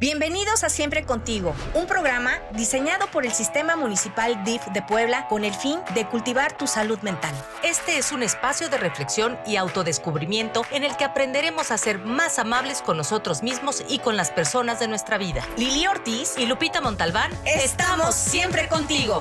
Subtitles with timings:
[0.00, 5.44] Bienvenidos a Siempre Contigo, un programa diseñado por el Sistema Municipal DIF de Puebla con
[5.44, 7.34] el fin de cultivar tu salud mental.
[7.62, 12.38] Este es un espacio de reflexión y autodescubrimiento en el que aprenderemos a ser más
[12.38, 15.46] amables con nosotros mismos y con las personas de nuestra vida.
[15.58, 19.20] Lili Ortiz y Lupita Montalbán, estamos siempre contigo.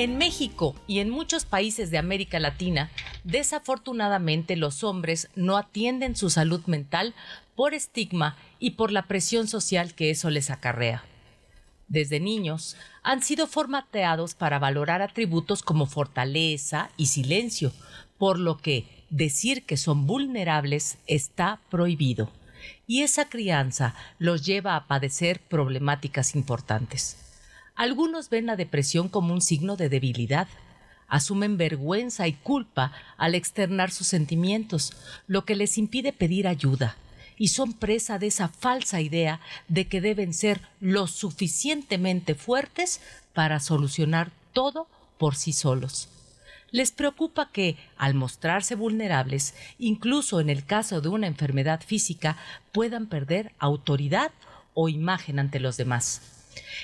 [0.00, 2.90] En México y en muchos países de América Latina,
[3.22, 7.12] desafortunadamente los hombres no atienden su salud mental
[7.54, 11.04] por estigma y por la presión social que eso les acarrea.
[11.86, 17.70] Desde niños han sido formateados para valorar atributos como fortaleza y silencio,
[18.16, 22.30] por lo que decir que son vulnerables está prohibido.
[22.86, 27.29] Y esa crianza los lleva a padecer problemáticas importantes.
[27.80, 30.48] Algunos ven la depresión como un signo de debilidad.
[31.08, 34.92] Asumen vergüenza y culpa al externar sus sentimientos,
[35.26, 36.98] lo que les impide pedir ayuda,
[37.38, 43.00] y son presa de esa falsa idea de que deben ser lo suficientemente fuertes
[43.32, 46.10] para solucionar todo por sí solos.
[46.72, 52.36] Les preocupa que, al mostrarse vulnerables, incluso en el caso de una enfermedad física,
[52.72, 54.32] puedan perder autoridad
[54.74, 56.39] o imagen ante los demás.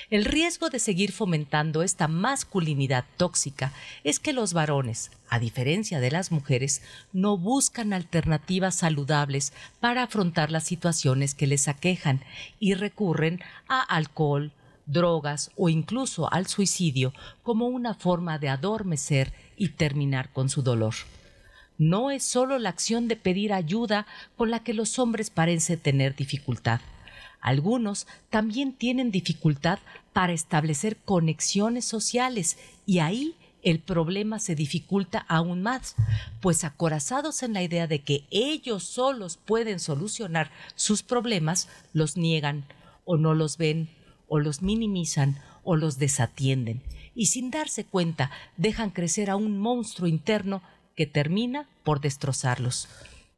[0.09, 3.72] El riesgo de seguir fomentando esta masculinidad tóxica
[4.05, 10.53] es que los varones, a diferencia de las mujeres, no buscan alternativas saludables para afrontar
[10.53, 12.20] las situaciones que les aquejan
[12.61, 14.53] y recurren a alcohol,
[14.87, 20.94] drogas o incluso al suicidio como una forma de adormecer y terminar con su dolor.
[21.78, 24.06] No es solo la acción de pedir ayuda
[24.37, 26.81] con la que los hombres parecen tener dificultad
[27.47, 29.78] algunos también tienen dificultad
[30.12, 35.94] para establecer conexiones sociales y ahí el problema se dificulta aún más,
[36.41, 42.64] pues acorazados en la idea de que ellos solos pueden solucionar sus problemas, los niegan
[43.05, 43.91] o no los ven
[44.27, 46.82] o los minimizan o los desatienden
[47.15, 50.62] y sin darse cuenta dejan crecer a un monstruo interno
[50.97, 52.88] que termina por destrozarlos.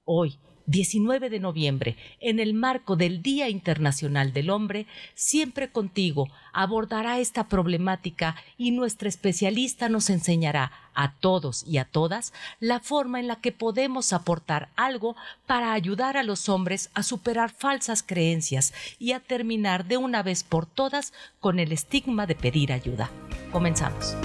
[0.06, 0.38] Hoy,
[0.69, 7.49] 19 de noviembre, en el marco del Día Internacional del Hombre, siempre contigo abordará esta
[7.49, 13.37] problemática y nuestra especialista nos enseñará a todos y a todas la forma en la
[13.37, 19.21] que podemos aportar algo para ayudar a los hombres a superar falsas creencias y a
[19.21, 23.11] terminar de una vez por todas con el estigma de pedir ayuda.
[23.53, 24.17] Comenzamos.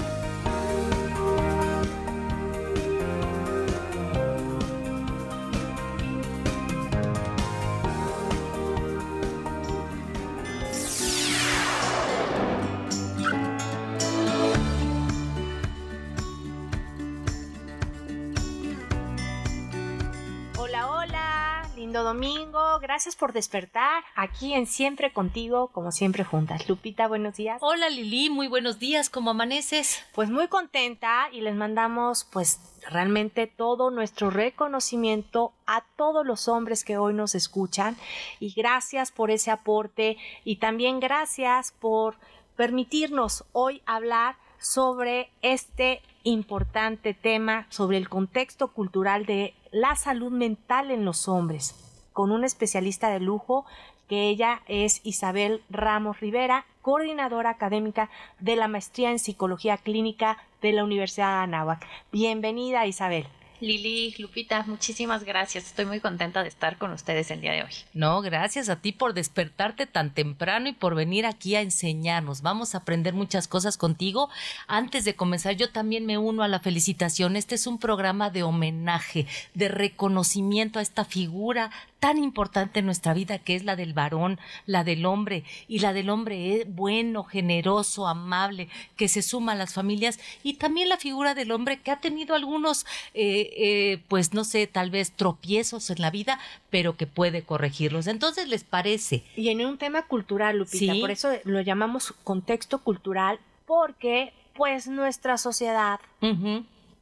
[22.04, 22.78] Domingo.
[22.80, 26.68] Gracias por despertar aquí en Siempre Contigo, como siempre juntas.
[26.68, 27.58] Lupita, buenos días.
[27.60, 29.10] Hola Lili, muy buenos días.
[29.10, 30.04] ¿Cómo amaneces?
[30.14, 32.60] Pues muy contenta y les mandamos pues
[32.90, 37.96] realmente todo nuestro reconocimiento a todos los hombres que hoy nos escuchan
[38.38, 42.16] y gracias por ese aporte y también gracias por
[42.56, 50.90] permitirnos hoy hablar sobre este importante tema, sobre el contexto cultural de la salud mental
[50.90, 51.83] en los hombres
[52.14, 53.66] con un especialista de lujo
[54.08, 58.08] que ella es Isabel Ramos Rivera, coordinadora académica
[58.38, 61.86] de la maestría en psicología clínica de la Universidad de Anáhuac.
[62.12, 63.26] Bienvenida Isabel.
[63.60, 65.66] Lili, Lupita, muchísimas gracias.
[65.66, 67.70] Estoy muy contenta de estar con ustedes el día de hoy.
[67.92, 72.42] No, gracias a ti por despertarte tan temprano y por venir aquí a enseñarnos.
[72.42, 74.28] Vamos a aprender muchas cosas contigo.
[74.66, 77.36] Antes de comenzar, yo también me uno a la felicitación.
[77.36, 81.70] Este es un programa de homenaje, de reconocimiento a esta figura
[82.04, 85.94] tan importante en nuestra vida que es la del varón, la del hombre, y la
[85.94, 90.98] del hombre es bueno, generoso, amable, que se suma a las familias, y también la
[90.98, 92.84] figura del hombre que ha tenido algunos,
[93.14, 96.38] eh, eh, pues no sé, tal vez tropiezos en la vida,
[96.70, 98.06] pero que puede corregirlos.
[98.06, 99.24] Entonces, ¿les parece?
[99.36, 105.36] Y en un tema cultural, Lupita, por eso lo llamamos contexto cultural, porque pues nuestra
[105.38, 106.00] sociedad,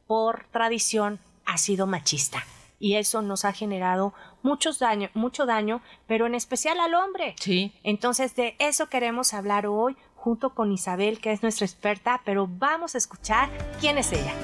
[0.06, 2.44] por tradición, ha sido machista
[2.82, 4.12] y eso nos ha generado
[4.43, 7.37] muchos daño, mucho daño, pero en especial al hombre.
[7.38, 7.72] Sí.
[7.84, 12.94] Entonces de eso queremos hablar hoy junto con Isabel, que es nuestra experta, pero vamos
[12.94, 13.50] a escuchar
[13.81, 14.34] quién es ella.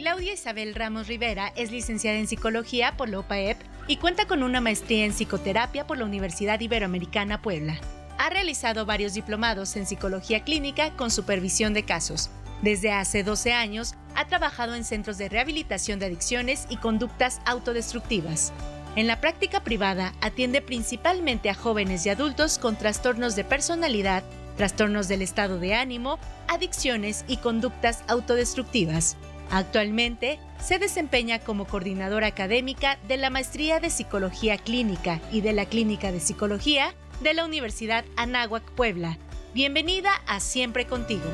[0.00, 4.62] Claudia Isabel Ramos Rivera es licenciada en psicología por la OPAEP y cuenta con una
[4.62, 7.78] maestría en psicoterapia por la Universidad Iberoamericana Puebla.
[8.16, 12.30] Ha realizado varios diplomados en psicología clínica con supervisión de casos
[12.62, 18.54] Desde hace 12 años ha trabajado en centros de rehabilitación de adicciones y conductas autodestructivas.
[18.96, 24.24] En la práctica privada atiende principalmente a jóvenes y adultos con trastornos de personalidad,
[24.56, 26.18] trastornos del estado de ánimo,
[26.48, 29.18] adicciones y conductas autodestructivas.
[29.50, 35.66] Actualmente se desempeña como coordinadora académica de la Maestría de Psicología Clínica y de la
[35.66, 39.18] Clínica de Psicología de la Universidad Anáhuac Puebla.
[39.52, 41.24] Bienvenida a Siempre Contigo.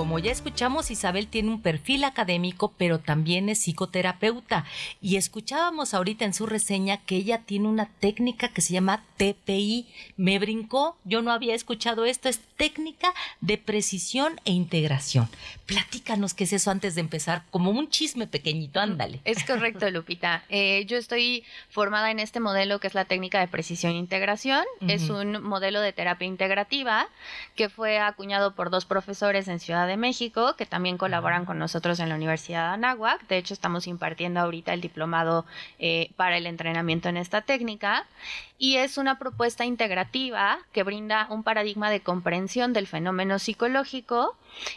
[0.00, 4.64] Como ya escuchamos, Isabel tiene un perfil académico, pero también es psicoterapeuta.
[5.02, 9.86] Y escuchábamos ahorita en su reseña que ella tiene una técnica que se llama TPI.
[10.16, 13.12] Me brincó, yo no había escuchado esto, es técnica
[13.42, 15.28] de precisión e integración.
[15.66, 19.20] Platícanos qué es eso antes de empezar, como un chisme pequeñito, ándale.
[19.26, 20.44] Es correcto, Lupita.
[20.48, 24.64] Eh, yo estoy formada en este modelo que es la técnica de precisión e integración.
[24.88, 27.06] Es un modelo de terapia integrativa
[27.54, 32.00] que fue acuñado por dos profesores en Ciudad de México, que también colaboran con nosotros
[32.00, 33.26] en la Universidad de Anáhuac.
[33.28, 35.44] De hecho, estamos impartiendo ahorita el diplomado
[35.78, 38.06] eh, para el entrenamiento en esta técnica.
[38.58, 44.36] Y es una propuesta integrativa que brinda un paradigma de comprensión del fenómeno psicológico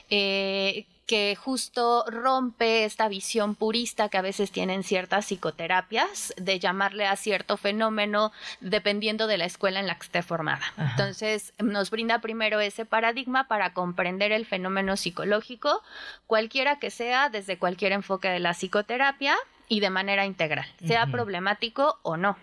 [0.10, 7.06] eh, que justo rompe esta visión purista que a veces tienen ciertas psicoterapias de llamarle
[7.06, 10.64] a cierto fenómeno dependiendo de la escuela en la que esté formada.
[10.78, 15.82] Entonces, nos brinda primero ese paradigma para comprender el fenómeno psicológico,
[16.28, 19.36] cualquiera que sea, desde cualquier enfoque de la psicoterapia
[19.68, 22.38] y de manera integral, sea problemático o no.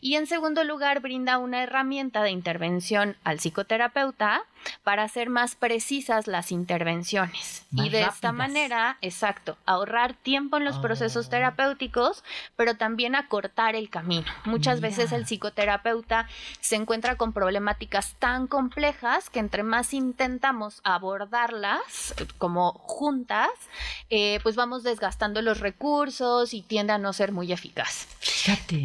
[0.00, 4.44] Y en segundo lugar, brinda una herramienta de intervención al psicoterapeuta
[4.84, 7.64] para hacer más precisas las intervenciones.
[7.72, 11.30] y de esta manera, exacto, ahorrar tiempo en los procesos ah.
[11.30, 12.22] terapéuticos,
[12.56, 14.26] pero también acortar el camino.
[14.44, 16.28] Muchas veces el psicoterapeuta
[16.60, 23.50] se encuentra con problemáticas tan complejas que entre más intentamos abordarlas como juntas,
[24.10, 28.06] eh, pues vamos desgastando los recursos y tiende a no ser muy eficaz.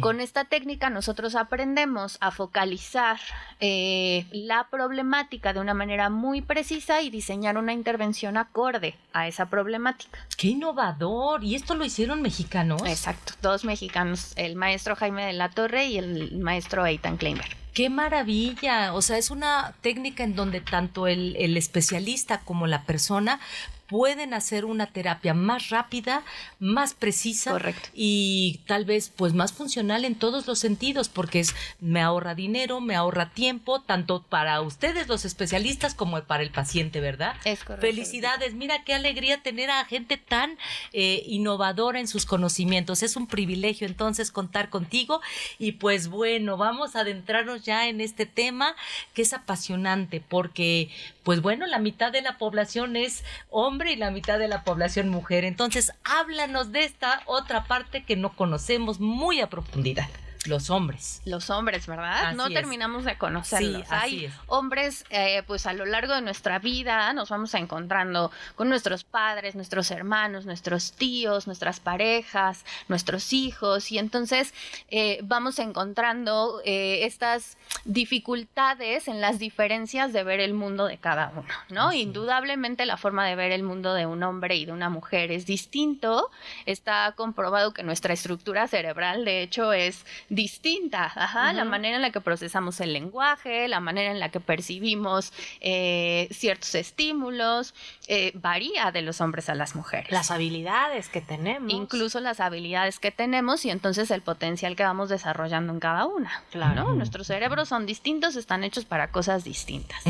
[0.00, 3.18] Con esta técnica nosotros aprendemos a focalizar
[3.60, 9.46] eh, la problemática de una manera muy precisa y diseñar una intervención acorde a esa
[9.46, 10.18] problemática.
[10.36, 11.44] ¡Qué innovador!
[11.44, 12.82] ¿Y esto lo hicieron mexicanos?
[12.86, 17.56] Exacto, dos mexicanos, el maestro Jaime de la Torre y el maestro Eitan Kleinberg.
[17.74, 18.94] ¡Qué maravilla!
[18.94, 23.40] O sea, es una técnica en donde tanto el, el especialista como la persona
[23.88, 26.22] pueden hacer una terapia más rápida,
[26.60, 27.58] más precisa
[27.94, 32.80] y tal vez pues más funcional en todos los sentidos porque es me ahorra dinero,
[32.80, 37.34] me ahorra tiempo tanto para ustedes los especialistas como para el paciente, ¿verdad?
[37.44, 37.86] Es correcto.
[37.86, 40.58] Felicidades, mira qué alegría tener a gente tan
[40.92, 43.02] eh, innovadora en sus conocimientos.
[43.02, 45.22] Es un privilegio entonces contar contigo
[45.58, 48.74] y pues bueno, vamos a adentrarnos ya en este tema
[49.14, 50.90] que es apasionante porque
[51.22, 55.08] pues bueno, la mitad de la población es hombre y la mitad de la población
[55.08, 55.44] mujer.
[55.44, 60.08] Entonces, háblanos de esta otra parte que no conocemos muy a profundidad.
[60.46, 61.20] Los hombres.
[61.24, 62.34] Los hombres, ¿verdad?
[62.34, 63.82] no terminamos de conocerlos.
[63.82, 68.68] Sí, Hay hombres, eh, pues a lo largo de nuestra vida nos vamos encontrando con
[68.68, 74.54] nuestros padres, nuestros hermanos, nuestros tíos, nuestras parejas, nuestros hijos, y entonces
[74.90, 81.30] eh, vamos encontrando eh, estas dificultades en las diferencias de ver el mundo de cada
[81.30, 81.92] uno, ¿no?
[81.92, 85.46] Indudablemente la forma de ver el mundo de un hombre y de una mujer es
[85.46, 86.30] distinto.
[86.66, 92.10] Está comprobado que nuestra estructura cerebral, de hecho, es distinta, Ajá, la manera en la
[92.10, 97.74] que procesamos el lenguaje, la manera en la que percibimos eh, ciertos estímulos,
[98.06, 100.10] eh, varía de los hombres a las mujeres.
[100.10, 101.72] Las habilidades que tenemos.
[101.72, 106.42] Incluso las habilidades que tenemos y entonces el potencial que vamos desarrollando en cada una.
[106.50, 106.94] Claro.
[106.94, 110.02] Nuestros cerebros son distintos, están hechos para cosas distintas.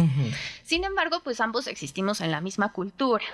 [0.64, 3.24] Sin embargo, pues ambos existimos en la misma cultura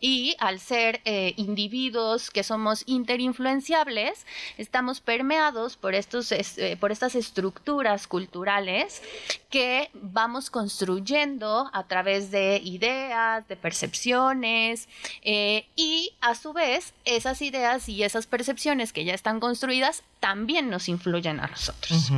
[0.00, 4.26] y al ser eh, individuos que somos interinfluenciables,
[4.56, 9.02] estamos permeados por, estos, eh, por estas estructuras culturales
[9.50, 14.88] que vamos construyendo a través de ideas, de percepciones
[15.22, 20.70] eh, y a su vez esas ideas y esas percepciones que ya están construidas también
[20.70, 22.10] nos influyen a nosotros.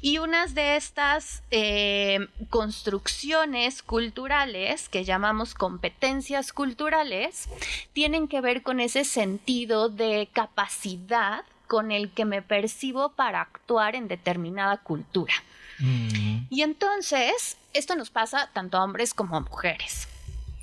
[0.00, 1.42] Y unas de estas
[2.48, 7.48] construcciones culturales que llamamos competencias culturales,
[7.92, 13.94] tienen que ver con ese sentido de capacidad con el que me percibo para actuar
[13.94, 15.34] en determinada cultura.
[15.78, 16.46] Mm.
[16.50, 20.08] Y entonces, esto nos pasa tanto a hombres como a mujeres.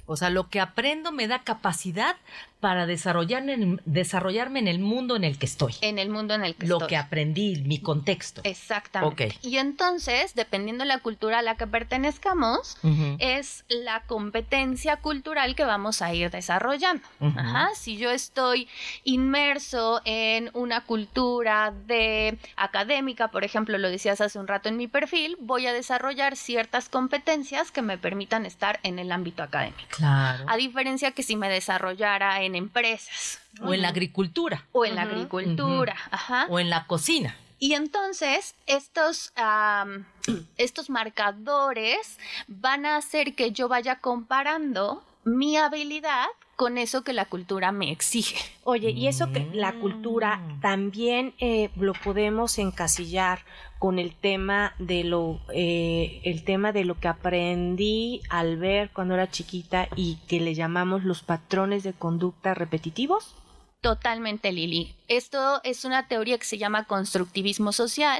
[0.05, 2.15] O sea, lo que aprendo me da capacidad
[2.59, 5.75] para desarrollarme en, desarrollarme en el mundo en el que estoy.
[5.81, 6.85] En el mundo en el que lo estoy.
[6.85, 8.41] Lo que aprendí, mi contexto.
[8.43, 9.37] Exactamente.
[9.41, 12.77] Y entonces, dependiendo de la cultura a la que pertenezcamos,
[13.19, 17.07] es la competencia cultural que vamos a ir desarrollando.
[17.19, 17.69] Ajá.
[17.75, 18.67] Si yo estoy
[19.03, 24.87] inmerso en una cultura de académica, por ejemplo, lo decías hace un rato en mi
[24.87, 29.89] perfil, voy a desarrollar ciertas competencias que me permitan estar en el ámbito académico.
[29.89, 30.45] Claro.
[30.47, 33.39] A diferencia que si me desarrollara en empresas.
[33.61, 34.65] O en la agricultura.
[34.71, 35.95] O en la agricultura.
[36.11, 36.45] Ajá.
[36.49, 37.35] O en la cocina.
[37.59, 39.33] Y entonces estos,
[40.57, 47.25] estos marcadores van a hacer que yo vaya comparando mi habilidad con eso que la
[47.25, 48.37] cultura me exige.
[48.63, 50.59] Oye, y eso que la cultura Mm.
[50.61, 53.41] también eh, lo podemos encasillar
[53.77, 59.13] con el tema de lo eh, el tema de lo que aprendí al ver cuando
[59.13, 63.35] era chiquita y que le llamamos los patrones de conducta repetitivos.
[63.81, 64.95] Totalmente, Lili.
[65.07, 68.19] Esto es una teoría que se llama constructivismo social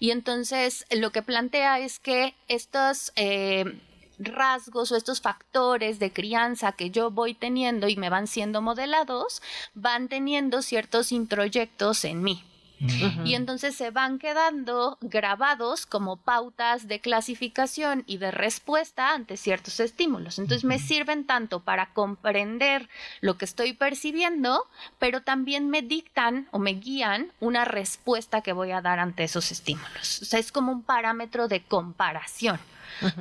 [0.00, 3.64] y entonces lo que plantea es que estos eh,
[4.18, 9.42] rasgos o estos factores de crianza que yo voy teniendo y me van siendo modelados
[9.74, 12.44] van teniendo ciertos introyectos en mí.
[13.24, 19.80] Y entonces se van quedando grabados como pautas de clasificación y de respuesta ante ciertos
[19.80, 20.38] estímulos.
[20.38, 22.88] Entonces me sirven tanto para comprender
[23.20, 24.66] lo que estoy percibiendo,
[24.98, 29.50] pero también me dictan o me guían una respuesta que voy a dar ante esos
[29.50, 30.20] estímulos.
[30.20, 32.58] O sea, es como un parámetro de comparación.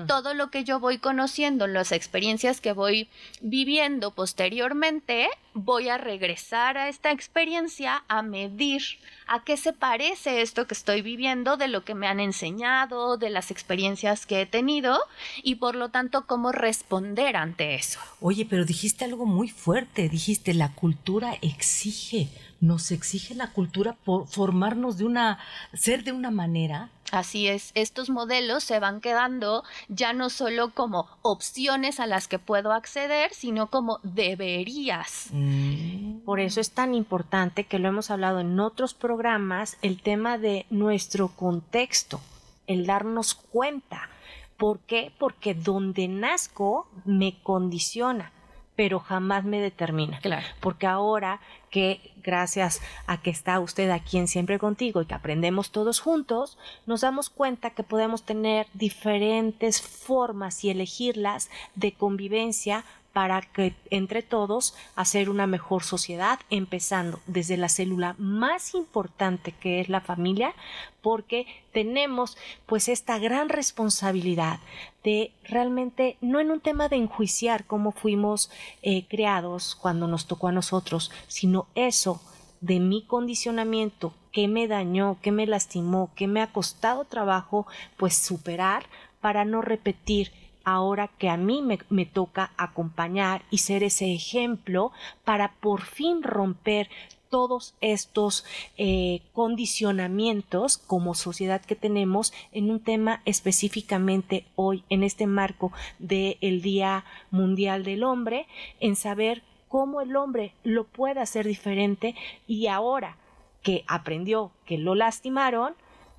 [0.07, 3.09] Todo lo que yo voy conociendo, las experiencias que voy
[3.41, 8.81] viviendo posteriormente, voy a regresar a esta experiencia a medir
[9.27, 13.29] a qué se parece esto que estoy viviendo de lo que me han enseñado, de
[13.29, 14.99] las experiencias que he tenido
[15.43, 17.99] y por lo tanto cómo responder ante eso.
[18.19, 24.27] Oye, pero dijiste algo muy fuerte, dijiste la cultura exige, nos exige la cultura por
[24.27, 25.39] formarnos de una,
[25.73, 31.07] ser de una manera Así es, estos modelos se van quedando ya no solo como
[31.21, 35.27] opciones a las que puedo acceder, sino como deberías.
[35.31, 36.21] Mm.
[36.25, 40.65] Por eso es tan importante que lo hemos hablado en otros programas, el tema de
[40.71, 42.19] nuestro contexto,
[42.65, 44.09] el darnos cuenta.
[44.57, 45.13] ¿Por qué?
[45.19, 48.31] Porque donde nazco me condiciona
[48.75, 50.19] pero jamás me determina.
[50.19, 50.45] Claro.
[50.59, 51.39] Porque ahora
[51.73, 56.59] que gracias a que está usted aquí en Siempre Contigo y que aprendemos todos juntos,
[56.85, 64.23] nos damos cuenta que podemos tener diferentes formas y elegirlas de convivencia para que entre
[64.23, 70.53] todos hacer una mejor sociedad, empezando desde la célula más importante que es la familia,
[71.01, 74.59] porque tenemos pues esta gran responsabilidad
[75.03, 78.49] de realmente, no en un tema de enjuiciar cómo fuimos
[78.81, 82.19] eh, creados cuando nos tocó a nosotros, sino eso
[82.61, 87.67] de mi condicionamiento, que me dañó, que me lastimó, que me ha costado trabajo
[87.97, 88.85] pues superar
[89.21, 90.31] para no repetir
[90.63, 94.91] ahora que a mí me, toca acompañar y ser ese ejemplo
[95.23, 96.89] para por fin romper
[97.29, 98.45] todos estos
[98.77, 106.37] eh, condicionamientos como sociedad que tenemos en un tema específicamente hoy en este marco del
[106.41, 108.45] el Día Mundial del Hombre,
[108.79, 112.13] en saber cómo el hombre lo puede hacer diferente
[112.45, 113.17] y ahora
[113.63, 115.73] que aprendió que lo lastimaron,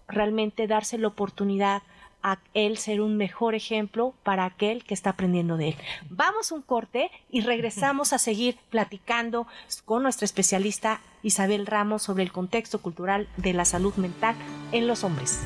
[0.08, 1.82] realmente darse la oportunidad
[2.24, 5.76] a él ser un mejor ejemplo para aquel que está aprendiendo de él.
[6.08, 9.46] Vamos un corte y regresamos a seguir platicando
[9.84, 14.34] con nuestra especialista Isabel Ramos sobre el contexto cultural de la salud mental
[14.72, 15.40] en los hombres.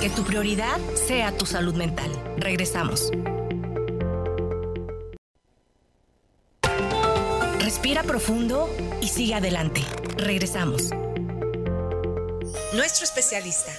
[0.00, 2.12] Que tu prioridad sea tu salud mental.
[2.36, 3.10] Regresamos.
[7.66, 8.70] Respira profundo
[9.02, 9.80] y sigue adelante.
[10.16, 10.90] Regresamos.
[12.72, 13.72] Nuestro especialista.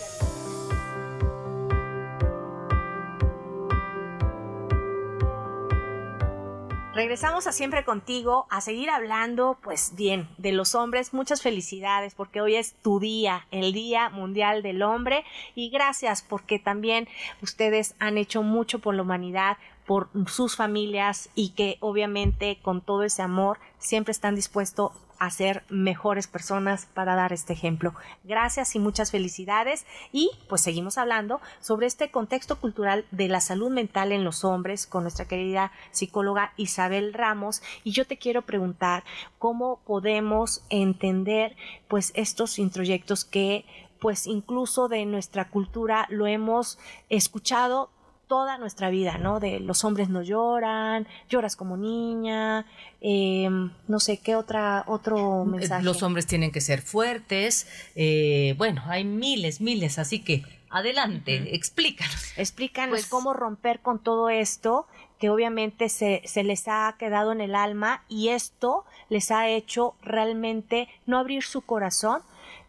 [6.93, 11.13] Regresamos a siempre contigo a seguir hablando, pues bien, de los hombres.
[11.13, 15.23] Muchas felicidades porque hoy es tu día, el Día Mundial del Hombre.
[15.55, 17.07] Y gracias porque también
[17.41, 19.55] ustedes han hecho mucho por la humanidad,
[19.87, 25.63] por sus familias y que obviamente con todo ese amor siempre están dispuestos a ser
[25.69, 27.95] mejores personas para dar este ejemplo.
[28.23, 29.85] Gracias y muchas felicidades.
[30.11, 34.85] Y pues seguimos hablando sobre este contexto cultural de la salud mental en los hombres
[34.85, 37.63] con nuestra querida psicóloga Isabel Ramos.
[37.83, 39.03] Y yo te quiero preguntar
[39.39, 41.55] cómo podemos entender
[41.87, 43.65] pues estos introyectos que
[43.99, 46.77] pues incluso de nuestra cultura lo hemos
[47.09, 47.89] escuchado
[48.27, 49.39] toda nuestra vida, ¿no?
[49.39, 52.65] De los hombres no lloran, lloras como niña,
[53.01, 55.83] em, no sé qué otra otro Eh, mensaje.
[55.83, 57.67] Los hombres tienen que ser fuertes.
[57.95, 62.37] eh, bueno, hay miles, miles, así que adelante, explícanos.
[62.37, 64.85] Explícanos Pues- cómo romper con todo esto
[65.19, 69.95] que obviamente se, se les ha quedado en el alma y esto les ha hecho
[70.03, 72.21] realmente no abrir su corazón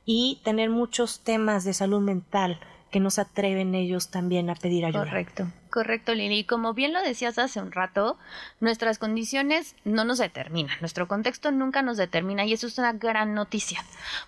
[0.06, 2.58] y tener muchos temas de salud mental
[2.90, 5.04] que no se atreven ellos también a pedir ayuda.
[5.04, 6.38] Correcto, correcto, Lili.
[6.38, 8.18] Y como bien lo decías hace un rato,
[8.61, 13.35] nuestras condiciones no nos determinan, nuestro contexto nunca nos determina y eso es una gran
[13.35, 13.85] noticia,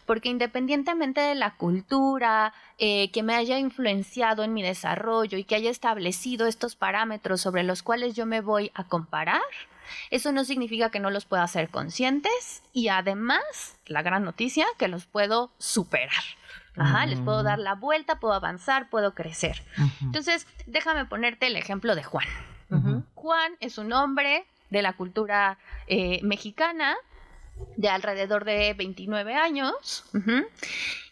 [0.06, 5.54] porque independientemente de la cultura eh, que me haya influenciado en mi desarrollo y que
[5.54, 9.40] haya establecido estos parámetros sobre los cuales yo me voy a comparar,
[10.10, 14.88] eso no significa que no los pueda ser conscientes y además, la gran noticia, que
[14.88, 16.22] los puedo superar.
[16.76, 19.62] Ajá, les puedo dar la vuelta, puedo avanzar, puedo crecer.
[20.00, 22.26] Entonces, déjame ponerte el ejemplo de Juan.
[22.70, 23.04] Ujú.
[23.14, 25.58] Juan es un hombre de la cultura
[25.88, 26.96] eh, mexicana
[27.76, 30.04] de alrededor de 29 años.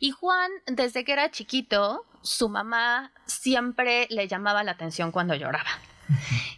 [0.01, 5.71] Y Juan, desde que era chiquito, su mamá siempre le llamaba la atención cuando lloraba.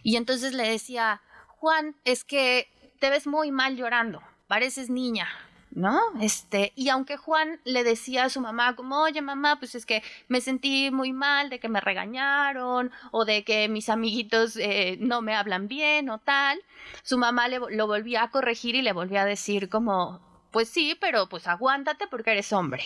[0.03, 5.27] Y entonces le decía, Juan, es que te ves muy mal llorando, pareces niña.
[5.73, 6.01] ¿No?
[6.19, 10.03] Este, y aunque Juan le decía a su mamá como, oye mamá, pues es que
[10.27, 15.21] me sentí muy mal de que me regañaron o de que mis amiguitos eh, no
[15.21, 16.61] me hablan bien o tal,
[17.03, 20.19] su mamá le, lo volvía a corregir y le volvía a decir como,
[20.51, 22.83] pues sí, pero pues aguántate porque eres hombre.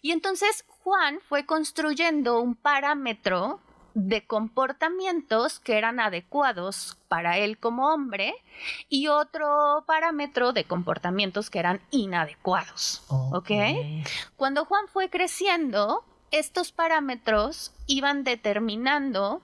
[0.00, 3.60] Y entonces Juan fue construyendo un parámetro
[3.94, 8.34] de comportamientos que eran adecuados para él como hombre
[8.88, 13.04] y otro parámetro de comportamientos que eran inadecuados.
[13.08, 13.50] ¿Ok?
[14.36, 19.42] Cuando Juan fue creciendo, estos parámetros iban determinando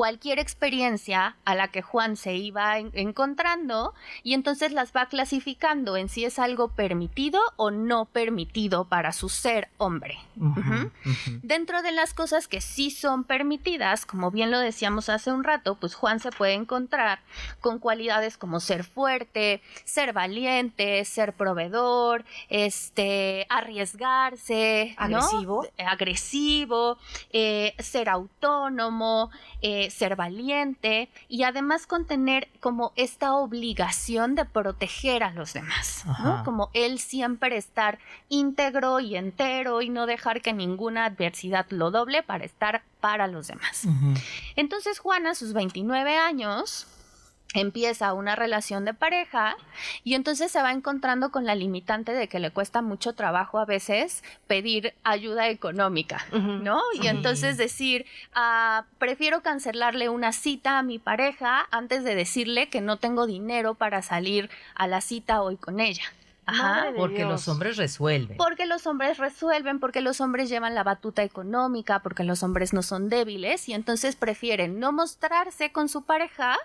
[0.00, 3.92] cualquier experiencia a la que Juan se iba en- encontrando
[4.22, 9.28] y entonces las va clasificando en si es algo permitido o no permitido para su
[9.28, 10.16] ser hombre.
[11.42, 15.74] Dentro de las cosas que sí son permitidas, como bien lo decíamos hace un rato,
[15.74, 17.18] pues Juan se puede encontrar
[17.60, 24.94] con cualidades como ser fuerte, ser valiente, ser proveedor, este, arriesgarse.
[24.96, 25.66] Agresivo.
[25.76, 26.96] Agresivo,
[27.34, 35.32] eh, ser autónomo, eh, ser valiente y además contener como esta obligación de proteger a
[35.32, 36.04] los demás.
[36.44, 37.98] Como él siempre estar
[38.28, 43.48] íntegro y entero y no dejar que ninguna adversidad lo doble para estar para los
[43.48, 43.84] demás.
[44.56, 46.86] Entonces Juana, a sus 29 años,
[47.54, 49.56] empieza una relación de pareja
[50.04, 53.64] y entonces se va encontrando con la limitante de que le cuesta mucho trabajo a
[53.64, 56.24] veces pedir ayuda económica.
[56.32, 56.80] ¿no?
[57.00, 62.80] Y entonces decir, ah, prefiero cancelarle una cita a mi pareja antes de decirle que
[62.80, 66.04] no tengo dinero para salir a la cita hoy con ella.
[66.50, 66.62] Ajá.
[66.62, 67.30] Madre de Porque Dios.
[67.30, 68.36] los hombres resuelven.
[68.36, 72.82] Porque los hombres resuelven, porque los hombres llevan la batuta económica, porque los hombres no
[72.82, 76.56] son débiles y entonces prefieren no mostrarse con su pareja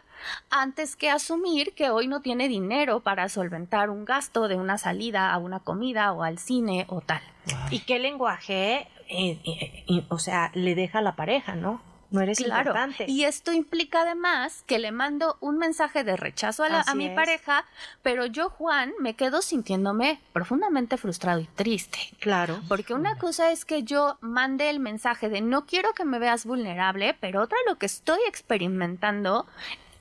[0.50, 5.32] antes que asumir que hoy no tiene dinero para solventar un gasto de una salida
[5.32, 7.22] a una comida o al cine o tal.
[7.70, 11.82] ¿Y qué lenguaje, eh, eh, eh, o sea, le deja a la pareja, no?
[12.12, 12.70] No eres Claro.
[12.72, 13.06] importante.
[13.08, 17.08] Y esto implica además que le mando un mensaje de rechazo a, la- a mi
[17.08, 17.16] es.
[17.16, 17.66] pareja,
[18.04, 21.98] pero yo, Juan, me quedo sintiéndome profundamente frustrado y triste.
[22.20, 22.62] Claro.
[22.68, 26.46] Porque una cosa es que yo mande el mensaje de no quiero que me veas
[26.46, 29.46] vulnerable, pero otra lo que estoy experimentando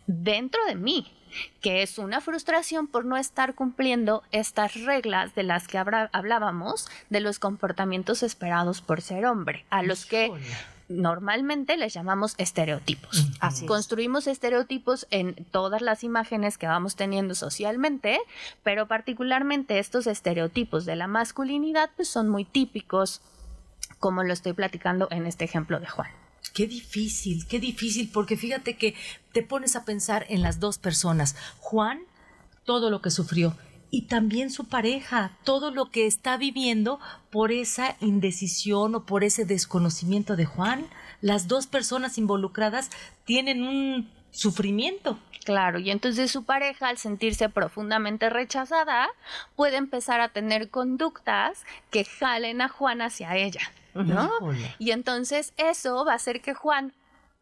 [0.07, 1.11] dentro de mí,
[1.61, 7.21] que es una frustración por no estar cumpliendo estas reglas de las que hablábamos, de
[7.21, 10.31] los comportamientos esperados por ser hombre, a los que.
[10.89, 13.29] Normalmente les llamamos estereotipos.
[13.41, 13.69] Así es.
[13.69, 18.19] Construimos estereotipos en todas las imágenes que vamos teniendo socialmente,
[18.63, 23.21] pero particularmente estos estereotipos de la masculinidad pues son muy típicos,
[23.99, 26.11] como lo estoy platicando en este ejemplo de Juan.
[26.53, 28.95] Qué difícil, qué difícil, porque fíjate que
[29.33, 31.35] te pones a pensar en las dos personas.
[31.59, 32.03] Juan,
[32.65, 33.57] todo lo que sufrió,
[33.91, 36.99] y también su pareja, todo lo que está viviendo
[37.31, 40.87] por esa indecisión o por ese desconocimiento de Juan.
[41.21, 42.91] Las dos personas involucradas
[43.25, 45.19] tienen un sufrimiento.
[45.45, 49.09] Claro, y entonces su pareja, al sentirse profundamente rechazada,
[49.57, 53.61] puede empezar a tener conductas que jalen a Juan hacia ella,
[53.95, 54.31] ¿no?
[54.79, 56.93] Y entonces eso va a hacer que Juan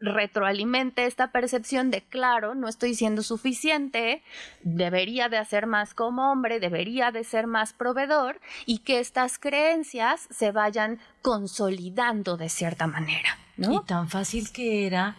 [0.03, 4.23] retroalimente esta percepción de, claro, no estoy siendo suficiente,
[4.63, 10.27] debería de hacer más como hombre, debería de ser más proveedor y que estas creencias
[10.31, 13.39] se vayan consolidando de cierta manera.
[13.57, 13.73] ¿no?
[13.73, 15.17] Y tan fácil que era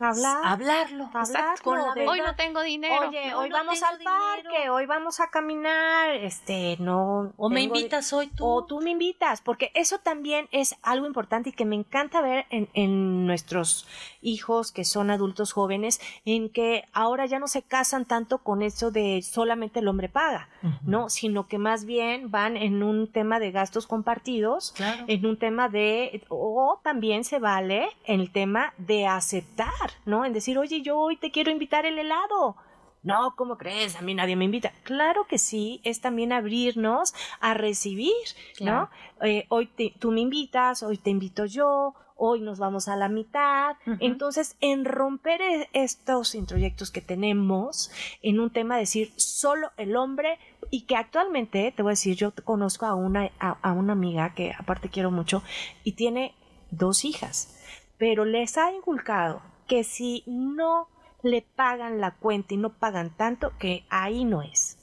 [0.00, 3.08] Hablar, hablarlo, hablarlo con la de- Hoy no tengo dinero.
[3.08, 4.74] Oye, hoy no vamos al parque, dinero.
[4.74, 7.32] hoy vamos a caminar, este, no.
[7.36, 8.46] O me invitas hoy tú.
[8.46, 12.46] O tú me invitas, porque eso también es algo importante y que me encanta ver
[12.48, 13.86] en, en nuestros
[14.22, 18.90] hijos que son adultos jóvenes, en que ahora ya no se casan tanto con eso
[18.90, 20.48] de solamente el hombre paga,
[20.82, 21.10] ¿no?
[21.10, 25.04] Sino que más bien van en un tema de gastos compartidos, Claro.
[25.08, 30.24] en un tema de, o también se vale en el tema de aceptar, ¿no?
[30.24, 32.56] En decir, oye, yo hoy te quiero invitar el helado.
[33.02, 33.96] No, ¿cómo crees?
[33.96, 34.72] A mí nadie me invita.
[34.82, 38.12] Claro que sí, es también abrirnos a recibir,
[38.56, 38.90] Claro.
[39.20, 39.26] ¿no?
[39.26, 43.08] Eh, hoy te- tú me invitas, hoy te invito yo, hoy nos vamos a la
[43.08, 43.76] mitad.
[44.00, 49.96] Entonces, en romper e- estos introyectos que tenemos en un tema de decir solo el
[49.96, 50.38] hombre
[50.70, 54.34] y que actualmente, te voy a decir, yo conozco a una, a, a una amiga
[54.34, 55.42] que aparte quiero mucho
[55.84, 56.34] y tiene
[56.70, 57.58] dos hijas,
[57.96, 60.88] pero les ha inculcado que si no
[61.22, 64.76] le pagan la cuenta y no pagan tanto, que ahí no es.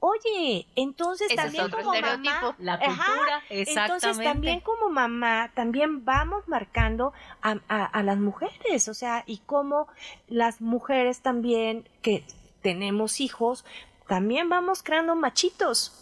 [0.00, 2.86] Oye, entonces Ese también como mamá, La Ajá.
[2.86, 3.70] cultura, exactamente.
[3.82, 9.38] entonces también como mamá, también vamos marcando a, a- a las mujeres, o sea, y
[9.38, 9.86] como
[10.28, 12.24] las mujeres también que
[12.62, 13.64] tenemos hijos,
[14.08, 16.01] también vamos creando machitos.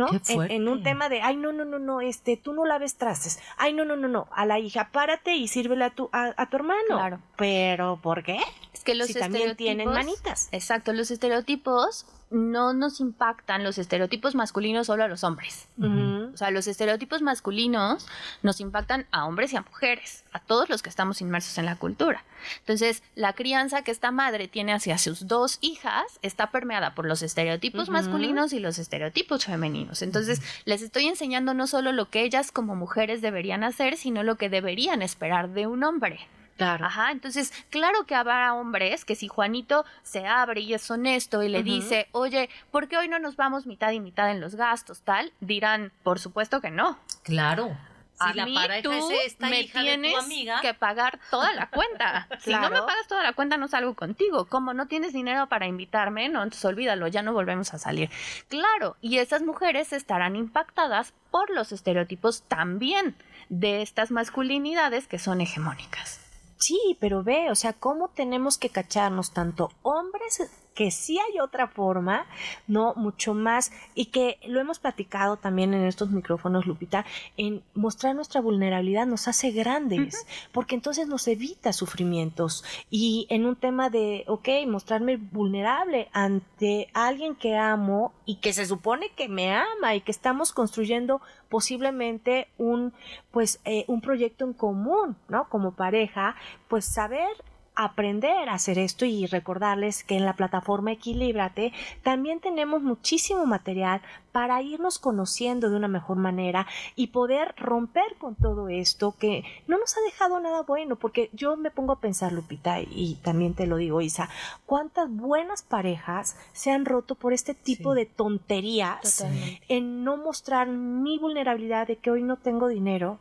[0.00, 0.06] ¿No?
[0.10, 2.96] Qué En, en un tema de, ay, no, no, no, no, este, tú no laves
[2.96, 3.38] trastes.
[3.56, 6.48] Ay, no, no, no, no, a la hija, párate y sírvele a tu, a, a
[6.50, 6.80] tu hermano.
[6.88, 7.18] Claro.
[7.36, 8.38] Pero, ¿por qué?
[8.72, 10.48] Es que los si también tienen estereotipos- manitas.
[10.52, 15.68] Exacto, los estereotipos no nos impactan los estereotipos masculinos solo a los hombres.
[15.78, 18.06] O sea, los estereotipos masculinos
[18.42, 21.76] nos impactan a hombres y a mujeres, a todos los que estamos inmersos en la
[21.76, 22.24] cultura.
[22.60, 27.22] Entonces, la crianza que esta madre tiene hacia sus dos hijas está permeada por los
[27.22, 30.02] estereotipos masculinos y los estereotipos femeninos.
[30.02, 34.36] Entonces, les estoy enseñando no solo lo que ellas como mujeres deberían hacer, sino lo
[34.36, 36.28] que deberían esperar de un hombre.
[36.60, 36.84] Claro.
[36.84, 41.48] Ajá, entonces, claro que habrá hombres que si Juanito se abre y es honesto y
[41.48, 45.00] le dice, oye, ¿por qué hoy no nos vamos mitad y mitad en los gastos,
[45.00, 45.32] tal?
[45.40, 46.98] Dirán, por supuesto que no.
[47.22, 47.74] Claro.
[48.18, 50.74] A Si la mí pareja tú es esta me hija de tienes tu amiga, que
[50.74, 52.28] pagar toda la cuenta.
[52.40, 54.44] Si no me pagas toda la cuenta, no salgo contigo.
[54.44, 58.10] Como no tienes dinero para invitarme, no, entonces olvídalo, ya no volvemos a salir.
[58.48, 63.16] Claro, y esas mujeres estarán impactadas por los estereotipos también
[63.48, 66.20] de estas masculinidades que son hegemónicas.
[66.60, 71.68] Sí, pero ve, o sea, cómo tenemos que cacharnos tanto hombres que sí hay otra
[71.68, 72.26] forma,
[72.66, 77.04] no mucho más y que lo hemos platicado también en estos micrófonos, Lupita,
[77.36, 82.64] en mostrar nuestra vulnerabilidad nos hace grandes, porque entonces nos evita sufrimientos.
[82.90, 88.66] Y en un tema de, ok, mostrarme vulnerable ante alguien que amo y que se
[88.66, 92.92] supone que me ama y que estamos construyendo posiblemente un,
[93.32, 95.48] pues, eh, un proyecto en común, ¿no?
[95.48, 96.36] Como pareja,
[96.68, 97.28] pues saber
[97.74, 104.02] aprender a hacer esto y recordarles que en la plataforma Equilíbrate también tenemos muchísimo material
[104.32, 106.66] para irnos conociendo de una mejor manera
[106.96, 111.56] y poder romper con todo esto que no nos ha dejado nada bueno, porque yo
[111.56, 114.28] me pongo a pensar, Lupita, y también te lo digo, Isa,
[114.66, 118.00] cuántas buenas parejas se han roto por este tipo Sí.
[118.00, 119.62] de tonterías Totalmente.
[119.68, 123.18] en no mostrar mi vulnerabilidad de que hoy no tengo dinero,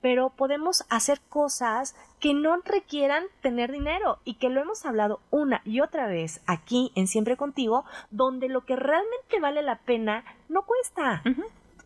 [0.00, 5.62] pero podemos hacer cosas que no requieran tener dinero y que lo hemos hablado una
[5.64, 10.62] y otra vez aquí en Siempre Contigo, donde lo que realmente vale la pena no
[10.66, 11.22] cuesta.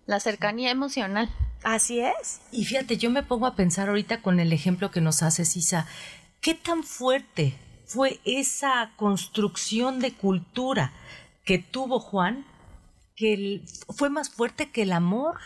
[0.06, 1.30] La cercanía emocional.
[1.62, 2.40] Así es.
[2.52, 5.86] Y fíjate, yo me pongo a pensar ahorita con el ejemplo que nos hace Sisa,
[6.40, 7.54] ¿qué tan fuerte
[7.86, 10.92] fue esa construcción de cultura
[11.44, 12.44] que tuvo Juan?
[13.16, 13.64] Que el-
[13.96, 15.38] fue más fuerte que el amor.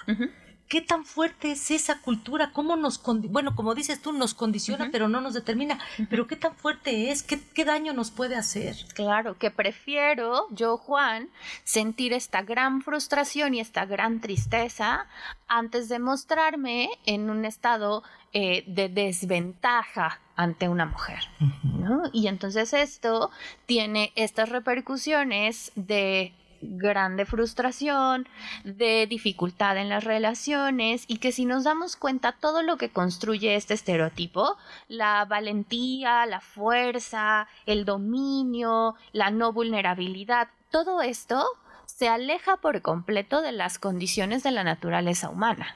[0.68, 2.50] ¿Qué tan fuerte es esa cultura?
[2.52, 5.78] ¿Cómo nos, bueno, como dices tú, nos condiciona, pero no nos determina?
[6.10, 7.22] Pero ¿qué tan fuerte es?
[7.22, 8.76] ¿Qué, qué daño nos puede hacer?
[8.94, 11.30] Claro, que prefiero yo, Juan,
[11.64, 15.06] sentir esta gran frustración y esta gran tristeza
[15.46, 18.02] antes de mostrarme en un estado
[18.34, 21.20] eh, de desventaja ante una mujer.
[21.62, 22.02] ¿no?
[22.12, 23.30] Y entonces esto
[23.64, 28.26] tiene estas repercusiones de grande frustración,
[28.64, 33.54] de dificultad en las relaciones y que si nos damos cuenta todo lo que construye
[33.54, 34.56] este estereotipo,
[34.88, 41.44] la valentía, la fuerza, el dominio, la no vulnerabilidad, todo esto
[41.86, 45.74] se aleja por completo de las condiciones de la naturaleza humana.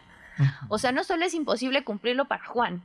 [0.68, 2.82] O sea, no solo es imposible cumplirlo para Juan,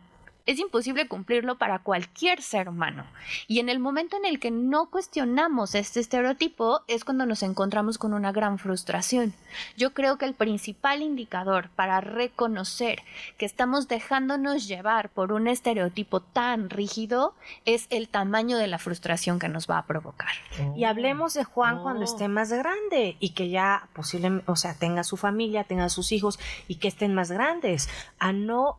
[0.48, 3.06] es imposible cumplirlo para cualquier ser humano.
[3.48, 8.00] Y en el momento en el que no cuestionamos este estereotipo es cuando nos encontramos
[8.00, 9.34] con una gran frustración.
[9.78, 13.04] Yo creo que el principal indicador para reconocer
[13.38, 19.40] que estamos dejándonos llevar por un estereotipo tan rígido es el tamaño de la frustración
[19.40, 20.32] que nos va a provocar.
[20.76, 22.04] Y hablemos de Juan cuando Oh.
[22.06, 26.40] esté más grande y que ya posiblemente, o sea, tenga su familia, tenga sus hijos
[26.70, 28.78] y que estén más grandes, a no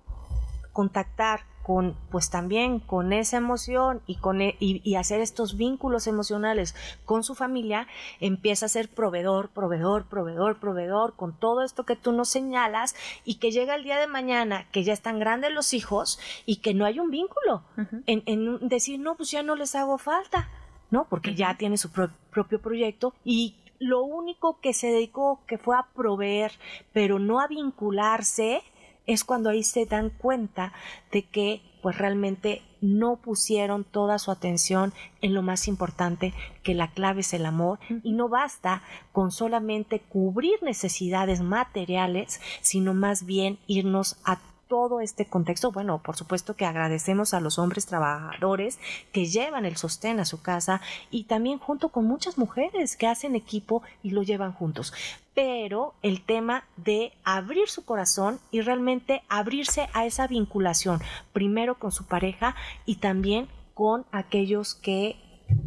[0.73, 6.07] contactar con, pues también con esa emoción y con e- y, y hacer estos vínculos
[6.07, 7.87] emocionales con su familia,
[8.21, 12.95] empieza a ser proveedor, proveedor, proveedor, proveedor, con todo esto que tú nos señalas
[13.27, 16.73] y que llega el día de mañana que ya están grandes los hijos y que
[16.73, 17.63] no hay un vínculo
[18.07, 20.49] en, decir, no, pues ya no les hago falta,
[20.91, 21.05] ¿no?
[21.11, 25.77] Porque ya tiene su pro- propio proyecto y lo único que se dedicó que fue
[25.77, 26.53] a proveer,
[26.95, 28.63] pero no a vincularse,
[29.09, 30.73] es cuando ahí se dan cuenta
[31.11, 34.93] de que pues realmente no pusieron toda su atención
[35.23, 40.01] en lo más importante, que la clave es el amor, y no basta con solamente
[40.01, 46.67] cubrir necesidades materiales, sino más bien irnos a todo este contexto, bueno, por supuesto que
[46.67, 48.79] agradecemos a los hombres trabajadores
[49.13, 53.35] que llevan el sostén a su casa y también junto con muchas mujeres que hacen
[53.35, 54.93] equipo y lo llevan juntos.
[55.35, 61.01] Pero el tema de abrir su corazón y realmente abrirse a esa vinculación,
[61.33, 62.55] primero con su pareja
[62.85, 65.17] y también con aquellos que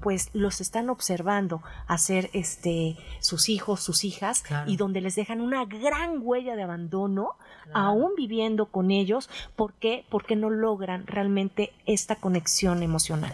[0.02, 4.70] pues los están observando hacer este sus hijos, sus hijas Claro.
[4.70, 7.36] y donde les dejan una gran huella de abandono
[7.74, 10.06] aún viviendo con ellos, ¿por qué?
[10.10, 13.34] Porque no logran realmente esta conexión emocional.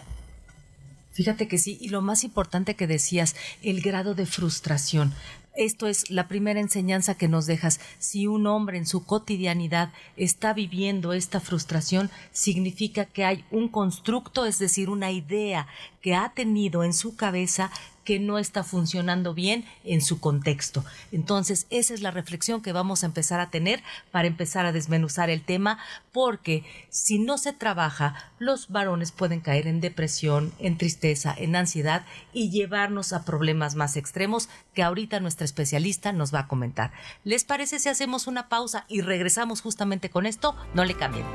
[1.12, 5.12] Fíjate que sí, y lo más importante que decías, el grado de frustración.
[5.58, 7.80] Esto es la primera enseñanza que nos dejas.
[7.98, 14.46] Si un hombre en su cotidianidad está viviendo esta frustración, significa que hay un constructo,
[14.46, 15.66] es decir, una idea
[16.00, 17.72] que ha tenido en su cabeza
[18.08, 20.82] que no está funcionando bien en su contexto.
[21.12, 25.28] Entonces, esa es la reflexión que vamos a empezar a tener para empezar a desmenuzar
[25.28, 25.78] el tema,
[26.10, 32.06] porque si no se trabaja, los varones pueden caer en depresión, en tristeza, en ansiedad
[32.32, 36.92] y llevarnos a problemas más extremos que ahorita nuestra especialista nos va a comentar.
[37.24, 40.56] ¿Les parece si hacemos una pausa y regresamos justamente con esto?
[40.72, 41.26] No le cambien.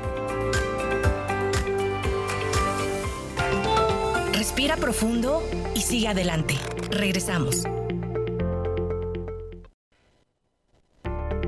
[4.54, 5.42] Respira profundo
[5.74, 6.54] y sigue adelante.
[6.88, 7.64] Regresamos.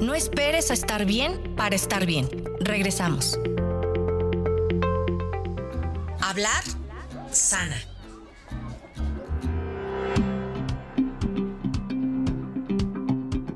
[0.00, 2.28] No esperes a estar bien para estar bien.
[2.58, 3.38] Regresamos.
[6.20, 6.64] Hablar
[7.30, 7.76] sana.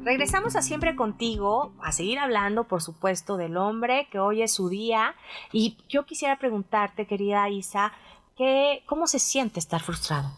[0.04, 4.68] Regresamos a siempre contigo, a seguir hablando, por supuesto, del hombre, que hoy es su
[4.68, 5.16] día.
[5.52, 7.92] Y yo quisiera preguntarte, querida Isa,
[8.86, 10.30] ¿cómo se siente estar frustrado?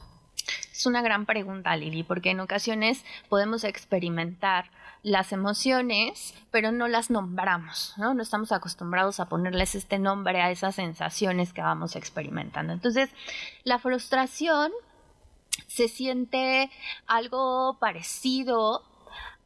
[0.72, 4.70] Es una gran pregunta, Lili, porque en ocasiones podemos experimentar
[5.02, 8.14] las emociones, pero no las nombramos, ¿no?
[8.14, 12.72] No estamos acostumbrados a ponerles este nombre a esas sensaciones que vamos experimentando.
[12.72, 13.10] Entonces,
[13.64, 14.72] la frustración
[15.66, 16.70] se siente
[17.06, 18.82] algo parecido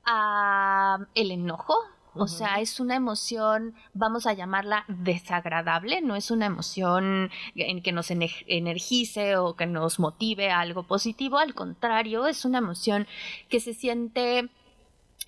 [0.04, 1.74] a el enojo,
[2.18, 7.92] o sea, es una emoción, vamos a llamarla desagradable, no es una emoción en que
[7.92, 13.06] nos ener- energice o que nos motive a algo positivo, al contrario, es una emoción
[13.48, 14.48] que se siente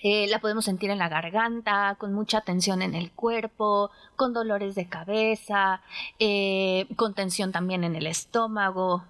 [0.00, 4.76] eh, la podemos sentir en la garganta, con mucha tensión en el cuerpo, con dolores
[4.76, 5.80] de cabeza,
[6.20, 9.04] eh, con tensión también en el estómago.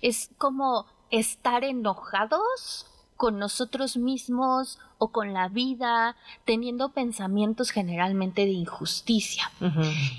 [0.00, 2.86] Es como estar enojados
[3.18, 9.50] con nosotros mismos o con la vida, teniendo pensamientos generalmente de injusticia.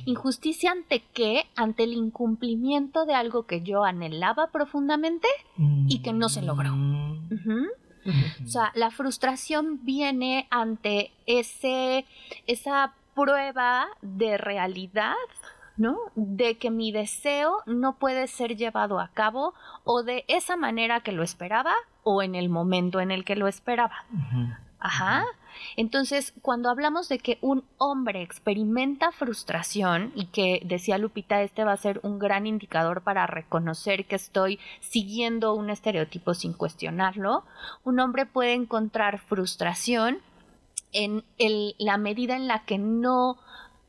[0.05, 1.45] ¿Injusticia ante qué?
[1.55, 5.29] Ante el incumplimiento de algo que yo anhelaba profundamente
[5.87, 6.73] y que no se logró.
[6.73, 7.67] Ujú.
[8.43, 12.05] O sea, la frustración viene ante ese,
[12.47, 15.15] esa prueba de realidad,
[15.77, 15.97] ¿no?
[16.15, 19.53] De que mi deseo no puede ser llevado a cabo
[19.85, 23.47] o de esa manera que lo esperaba o en el momento en el que lo
[23.47, 24.05] esperaba.
[24.79, 25.25] Ajá.
[25.75, 31.73] Entonces, cuando hablamos de que un hombre experimenta frustración y que decía Lupita, este va
[31.73, 37.43] a ser un gran indicador para reconocer que estoy siguiendo un estereotipo sin cuestionarlo,
[37.83, 40.19] un hombre puede encontrar frustración
[40.93, 43.37] en el- la medida en la que no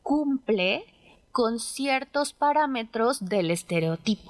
[0.03, 0.85] cumple
[1.31, 4.29] con ciertos parámetros del estereotipo.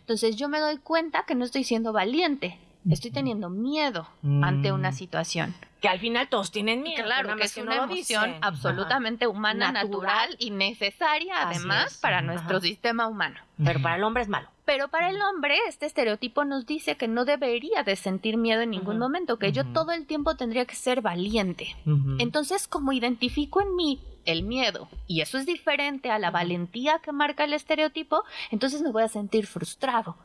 [0.00, 2.58] Entonces yo me doy cuenta que no estoy siendo valiente,
[2.90, 4.08] estoy teniendo miedo
[4.42, 5.54] ante una situación.
[5.80, 7.04] que al final todos tienen miedo.
[7.04, 10.34] Claro, que es una emoción absolutamente humana, natural.
[10.40, 13.36] y necesaria además para nuestro sistema humano.
[13.64, 14.48] Pero para el hombre es malo.
[14.64, 18.70] Pero para el hombre, este estereotipo nos dice que no debería de sentir miedo en
[18.70, 21.76] ningún momento, que yo todo el tiempo tendría que ser valiente.
[22.18, 27.12] Entonces, como identifico en mí el miedo y eso es diferente a la valentía que
[27.12, 30.16] marca el estereotipo, entonces me voy a sentir frustrado.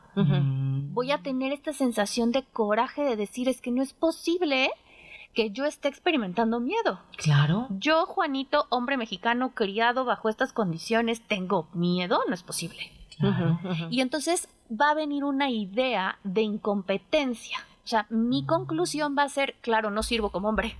[0.94, 4.70] Voy a tener esta sensación de coraje de decir es que no es posible
[5.34, 7.00] que yo esté experimentando miedo.
[7.16, 7.66] Claro.
[7.70, 12.92] Yo, Juanito, hombre mexicano criado bajo estas condiciones, tengo miedo, no es posible.
[13.90, 17.58] Y entonces va a venir una idea de incompetencia.
[17.84, 20.76] O sea, mi conclusión va a ser, claro, no sirvo como hombre,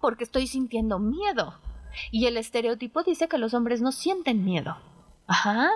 [0.00, 1.54] porque estoy sintiendo miedo.
[2.12, 4.76] Y el estereotipo dice que los hombres no sienten miedo.
[5.30, 5.70] Ajá.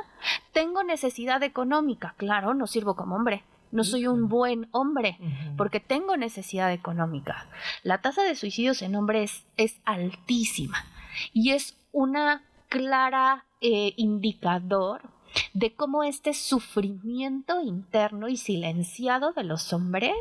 [0.52, 3.44] Tengo necesidad económica, claro, no sirvo como hombre.
[3.70, 5.16] No soy un buen hombre
[5.56, 7.46] porque tengo necesidad económica.
[7.82, 10.84] La tasa de suicidios en hombres es altísima
[11.32, 15.02] y es una clara eh, indicador
[15.52, 20.14] de cómo este sufrimiento interno y silenciado de los hombres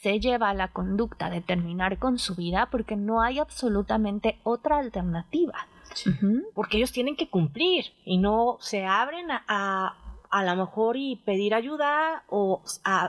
[0.00, 4.78] se lleva a la conducta de terminar con su vida porque no hay absolutamente otra
[4.78, 5.66] alternativa.
[6.54, 9.96] Porque ellos tienen que cumplir y no se abren a a
[10.42, 12.62] lo mejor y pedir ayuda o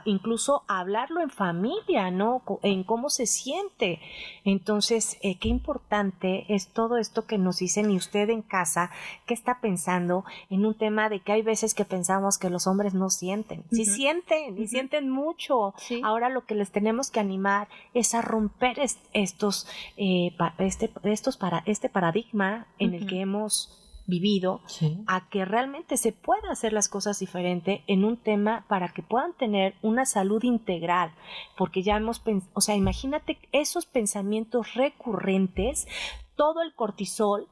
[0.03, 2.43] incluso hablarlo en familia, ¿no?
[2.61, 4.01] En cómo se siente.
[4.43, 8.91] Entonces, eh, qué importante es todo esto que nos dicen y usted en casa,
[9.25, 12.93] ¿qué está pensando en un tema de que hay veces que pensamos que los hombres
[12.93, 13.63] no sienten?
[13.71, 15.73] Sí sienten y sienten mucho.
[16.03, 18.79] Ahora lo que les tenemos que animar es a romper
[19.13, 24.61] estos, eh, este, estos para, este paradigma en el que hemos vivido
[25.07, 29.33] a que realmente se pueda hacer las cosas diferente en un tema para que puedan
[29.33, 31.11] tener una salud integral,
[31.57, 32.21] porque ya hemos,
[32.53, 35.87] o sea, imagínate esos pensamientos recurrentes,
[36.35, 37.47] todo el cortisol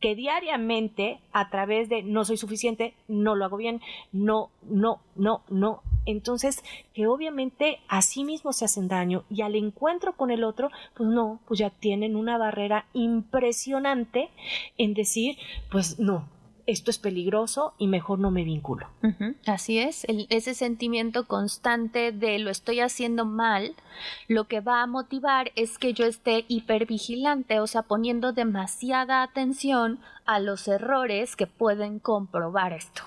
[0.00, 3.80] que diariamente a través de no soy suficiente, no lo hago bien,
[4.12, 6.62] no, no, no, no, entonces
[6.94, 11.08] que obviamente a sí mismos se hacen daño y al encuentro con el otro, pues
[11.08, 14.30] no, pues ya tienen una barrera impresionante
[14.78, 15.36] en decir,
[15.70, 16.26] pues no,
[16.66, 18.88] esto es peligroso y mejor no me vinculo.
[19.46, 23.74] Así es, ese sentimiento constante de lo estoy haciendo mal,
[24.28, 30.00] lo que va a motivar es que yo esté hipervigilante, o sea, poniendo demasiada atención
[30.24, 33.02] a los errores que pueden comprobar esto.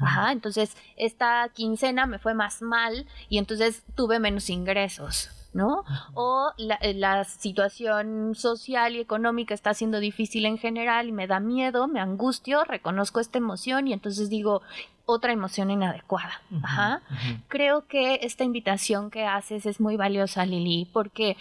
[0.00, 5.30] Ajá, entonces esta quincena me fue más mal y entonces tuve menos ingresos.
[5.52, 5.84] ¿No?
[6.14, 11.40] O eh, la, situación social y económica está siendo difícil en general y me da
[11.40, 14.62] miedo, me angustio, reconozco esta emoción y entonces digo
[15.06, 16.42] otra emoción inadecuada.
[16.62, 17.00] Ajá.
[17.48, 21.38] Creo que esta invitación que haces es muy valiosa, Lili, porque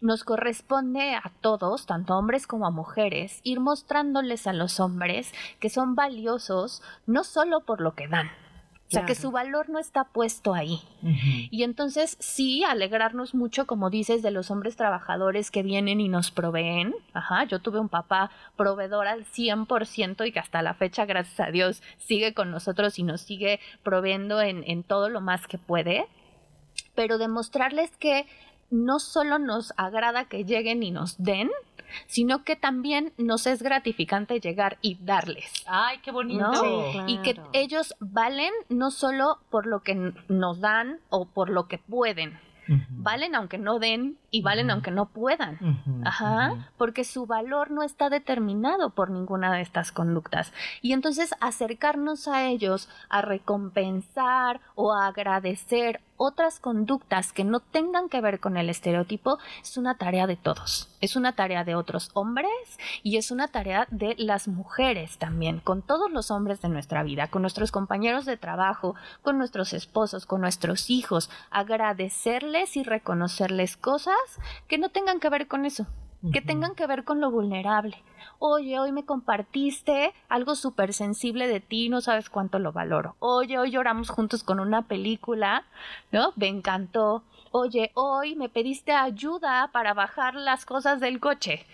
[0.00, 5.68] nos corresponde a todos, tanto hombres como a mujeres, ir mostrándoles a los hombres que
[5.68, 8.30] son valiosos no solo por lo que dan,
[8.90, 10.80] o sea, que su valor no está puesto ahí.
[11.52, 16.32] Y entonces sí, alegrarnos mucho, como dices, de los hombres trabajadores que vienen y nos
[16.32, 16.92] proveen.
[17.12, 21.52] Ajá, yo tuve un papá proveedor al 100% y que hasta la fecha, gracias a
[21.52, 26.06] Dios, sigue con nosotros y nos sigue proveyendo en, en todo lo más que puede.
[26.96, 28.26] Pero demostrarles que
[28.70, 31.48] no solo nos agrada que lleguen y nos den,
[32.06, 35.64] sino que también nos es gratificante llegar y darles.
[35.66, 37.04] Ay, qué bonito.
[37.06, 41.78] Y que ellos valen no solo por lo que nos dan o por lo que
[41.78, 42.38] pueden,
[42.90, 45.58] valen aunque no den y valen aunque no puedan.
[46.04, 50.52] Ajá, porque su valor no está determinado por ninguna de estas conductas.
[50.82, 58.10] Y entonces acercarnos a ellos a recompensar o a agradecer otras conductas que no tengan
[58.10, 60.90] que ver con el estereotipo es una tarea de todos.
[61.00, 62.50] Es una tarea de otros hombres
[63.02, 67.28] y es una tarea de las mujeres también, con todos los hombres de nuestra vida,
[67.28, 74.19] con nuestros compañeros de trabajo, con nuestros esposos, con nuestros hijos, agradecerles y reconocerles cosas
[74.68, 75.86] que no tengan que ver con eso,
[76.32, 77.96] que tengan que ver con lo vulnerable.
[78.38, 83.16] Oye, hoy me compartiste algo súper sensible de ti, no sabes cuánto lo valoro.
[83.18, 85.64] Oye, hoy lloramos juntos con una película,
[86.12, 86.32] ¿no?
[86.36, 87.22] Me encantó.
[87.52, 91.66] Oye, hoy me pediste ayuda para bajar las cosas del coche.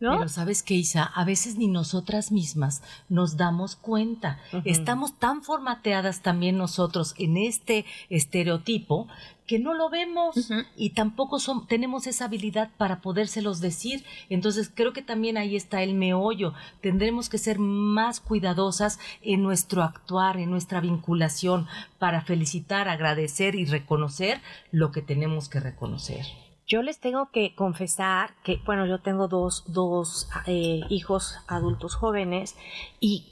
[0.00, 0.16] ¿No?
[0.16, 4.40] Pero sabes qué, Isa, a veces ni nosotras mismas nos damos cuenta.
[4.64, 9.08] Estamos tan formateadas también nosotros en este estereotipo
[9.50, 14.04] que no lo vemos y tampoco son, tenemos esa habilidad para podérselos decir.
[14.28, 16.54] Entonces creo que también ahí está el meollo.
[16.80, 21.66] Tendremos que ser más cuidadosas en nuestro actuar, en nuestra vinculación,
[21.98, 24.40] para felicitar, agradecer y reconocer
[24.70, 26.24] lo que tenemos que reconocer.
[26.70, 32.56] Yo les tengo que confesar que, bueno, yo tengo dos, dos eh, hijos adultos jóvenes
[33.00, 33.26] y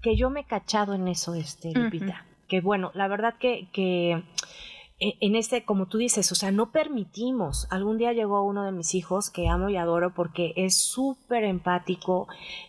[0.00, 2.24] que yo me he cachado en eso, este, Lupita.
[2.46, 4.22] Que bueno, la verdad que, que
[5.00, 7.66] e, en este, como tú dices, o sea, no permitimos.
[7.72, 12.28] Algún día llegó uno de mis hijos que amo y adoro porque es súper empático,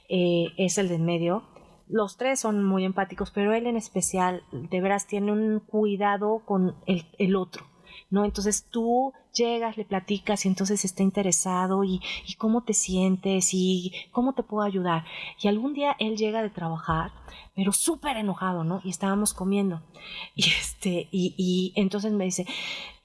[0.10, 1.44] eh, es el de en medio.
[1.88, 6.74] Los tres son muy empáticos, pero él en especial, de veras, tiene un cuidado con
[6.88, 7.75] el, el otro.
[8.10, 8.26] ¿No?
[8.26, 13.92] Entonces tú llegas, le platicas y entonces está interesado y, y, cómo te sientes y
[14.12, 15.06] cómo te puedo ayudar.
[15.42, 17.12] Y algún día él llega de trabajar,
[17.56, 18.82] pero súper enojado, ¿no?
[18.84, 19.82] Y estábamos comiendo.
[20.36, 22.46] Y, este, y, y entonces me dice,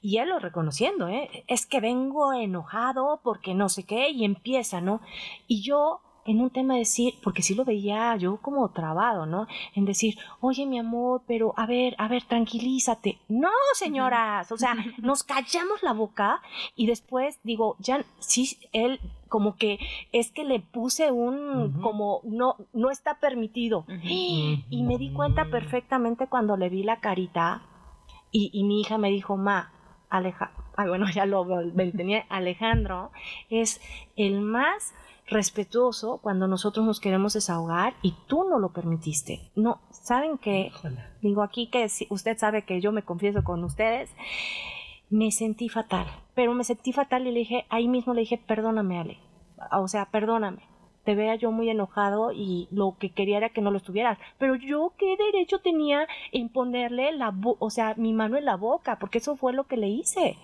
[0.02, 1.44] y él lo reconociendo, ¿eh?
[1.46, 5.00] Es que vengo enojado porque no sé qué y empieza, ¿no?
[5.46, 9.46] Y yo en un tema de decir, porque sí lo veía yo como trabado, ¿no?
[9.74, 13.18] En decir, oye mi amor, pero a ver, a ver, tranquilízate.
[13.28, 16.40] No, señoras, o sea, nos callamos la boca
[16.76, 19.78] y después digo, ya, sí, él como que
[20.12, 23.86] es que le puse un, como, no, no está permitido.
[24.02, 27.62] Y me di cuenta perfectamente cuando le vi la carita
[28.32, 29.72] y, y mi hija me dijo, ma,
[30.10, 31.46] Aleja, ay, bueno, ya lo
[31.96, 33.10] tenía, Alejandro
[33.48, 33.80] es
[34.16, 34.94] el más
[35.30, 39.50] respetuoso cuando nosotros nos queremos desahogar y tú no lo permitiste.
[39.54, 40.72] No, ¿saben qué?
[41.22, 44.10] Digo aquí que usted sabe que yo me confieso con ustedes.
[45.08, 48.98] Me sentí fatal, pero me sentí fatal y le dije, ahí mismo le dije, perdóname,
[48.98, 49.18] Ale.
[49.72, 50.69] O sea, perdóname
[51.04, 54.18] te vea yo muy enojado y lo que quería era que no lo estuvieras.
[54.38, 58.98] Pero yo qué derecho tenía en ponerle la, o sea, mi mano en la boca,
[58.98, 60.36] porque eso fue lo que le hice.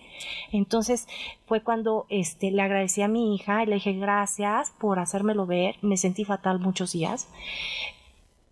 [0.52, 1.08] Entonces
[1.46, 5.76] fue cuando este, le agradecí a mi hija y le dije gracias por hacérmelo ver.
[5.82, 7.28] Me sentí fatal muchos días.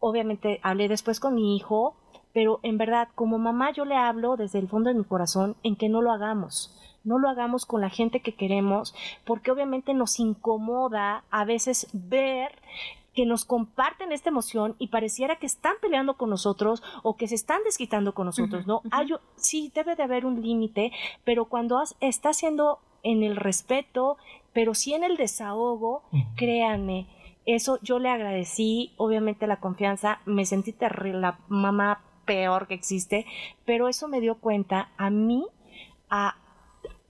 [0.00, 1.94] Obviamente hablé después con mi hijo,
[2.34, 5.76] pero en verdad como mamá yo le hablo desde el fondo de mi corazón en
[5.76, 10.18] que no lo hagamos no lo hagamos con la gente que queremos, porque obviamente nos
[10.18, 12.58] incomoda a veces ver
[13.14, 17.36] que nos comparten esta emoción y pareciera que están peleando con nosotros o que se
[17.36, 18.82] están desquitando con nosotros, ¿no?
[19.36, 20.90] sí, debe de haber un límite,
[21.22, 24.16] pero cuando está haciendo en el respeto,
[24.52, 26.02] pero sí en el desahogo,
[26.36, 27.06] créanme,
[27.46, 33.26] eso yo le agradecí, obviamente la confianza, me sentí terrible, la mamá peor que existe,
[33.64, 35.46] pero eso me dio cuenta a mí,
[36.10, 36.36] a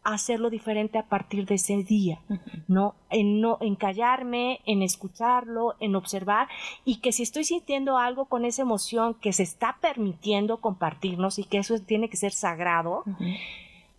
[0.05, 2.21] hacerlo diferente a partir de ese día,
[2.69, 2.95] ¿no?
[3.09, 6.49] En no en callarme, en escucharlo, en observar
[6.85, 11.45] y que si estoy sintiendo algo con esa emoción que se está permitiendo compartirnos y
[11.45, 13.05] que eso tiene que ser sagrado,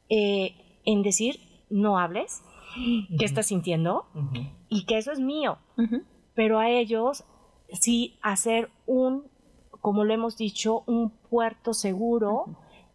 [0.09, 0.53] eh,
[0.85, 1.39] en decir
[1.71, 2.43] no hables,
[3.17, 4.05] qué estás sintiendo
[4.69, 5.57] y que eso es mío,
[6.35, 7.23] pero a ellos
[7.71, 9.23] sí hacer un,
[9.85, 12.45] como lo hemos dicho, un puerto seguro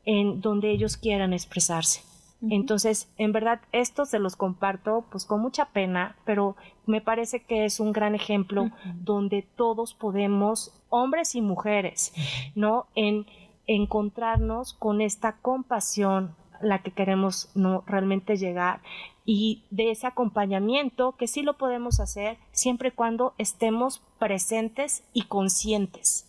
[0.05, 2.03] en donde ellos quieran expresarse.
[2.43, 7.65] Entonces, en verdad, esto se los comparto pues con mucha pena, pero me parece que
[7.65, 12.13] es un gran ejemplo donde todos podemos, hombres y mujeres,
[12.57, 12.89] ¿no?
[12.97, 13.25] En
[13.69, 18.81] encontrarnos con esta compasión la que queremos no realmente llegar
[19.25, 25.23] y de ese acompañamiento que sí lo podemos hacer siempre y cuando estemos presentes y
[25.23, 26.27] conscientes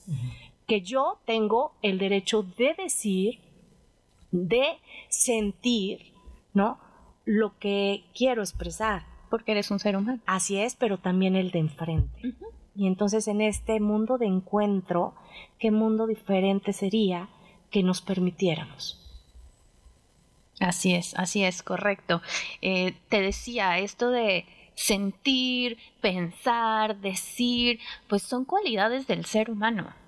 [0.72, 3.40] que yo tengo el derecho de decir
[4.32, 6.14] de sentir,
[6.54, 6.80] ¿no?
[7.26, 9.04] Lo que quiero expresar.
[9.30, 10.22] Porque eres un ser humano.
[10.26, 12.36] Así es, pero también el de enfrente.
[12.74, 15.14] Y entonces en este mundo de encuentro,
[15.60, 17.28] ¿qué mundo diferente sería
[17.70, 18.98] que nos permitiéramos?
[20.62, 22.22] Así es, así es, correcto.
[22.62, 30.00] Eh, te decía, esto de sentir, pensar, decir, pues son cualidades del ser humano.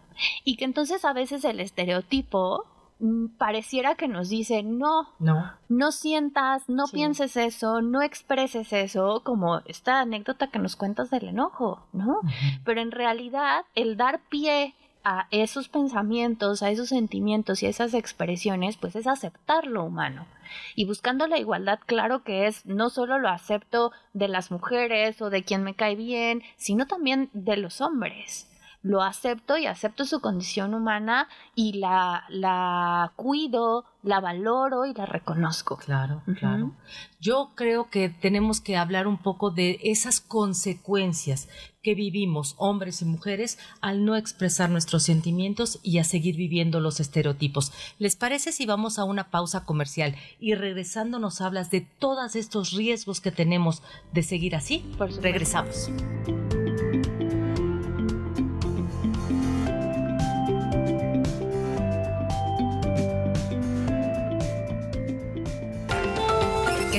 [0.43, 2.65] Y que entonces a veces el estereotipo
[3.03, 9.23] Mm, pareciera que nos dice, no, no, no sientas, no pienses eso, no expreses eso,
[9.25, 12.21] como esta anécdota que nos cuentas del enojo, ¿no?
[12.63, 17.93] Pero en realidad el dar pie a esos pensamientos, a esos sentimientos y a esas
[17.93, 20.25] expresiones, pues es aceptar lo humano.
[20.73, 25.29] Y buscando la igualdad, claro que es, no solo lo acepto de las mujeres o
[25.29, 28.47] de quien me cae bien, sino también de los hombres
[28.83, 35.05] lo acepto y acepto su condición humana y la, la cuido, la valoro y la
[35.05, 35.77] reconozco.
[35.77, 36.73] Claro, claro.
[37.19, 41.47] Yo creo que tenemos que hablar un poco de esas consecuencias
[41.81, 46.99] que vivimos hombres y mujeres al no expresar nuestros sentimientos y a seguir viviendo los
[46.99, 47.71] estereotipos.
[47.99, 52.71] ¿Les parece si vamos a una pausa comercial y regresando nos hablas de todos estos
[52.71, 53.81] riesgos que tenemos
[54.13, 54.85] de seguir así?
[54.97, 55.89] Pues regresamos.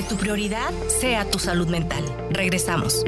[0.07, 2.03] Tu prioridad sea tu salud mental.
[2.29, 3.03] Regresamos.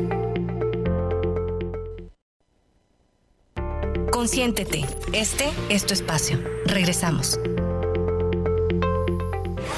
[4.11, 4.85] Consiéntete.
[5.13, 6.39] Este es tu espacio.
[6.65, 7.39] Regresamos.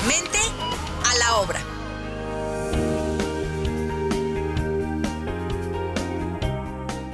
[0.07, 0.39] Mente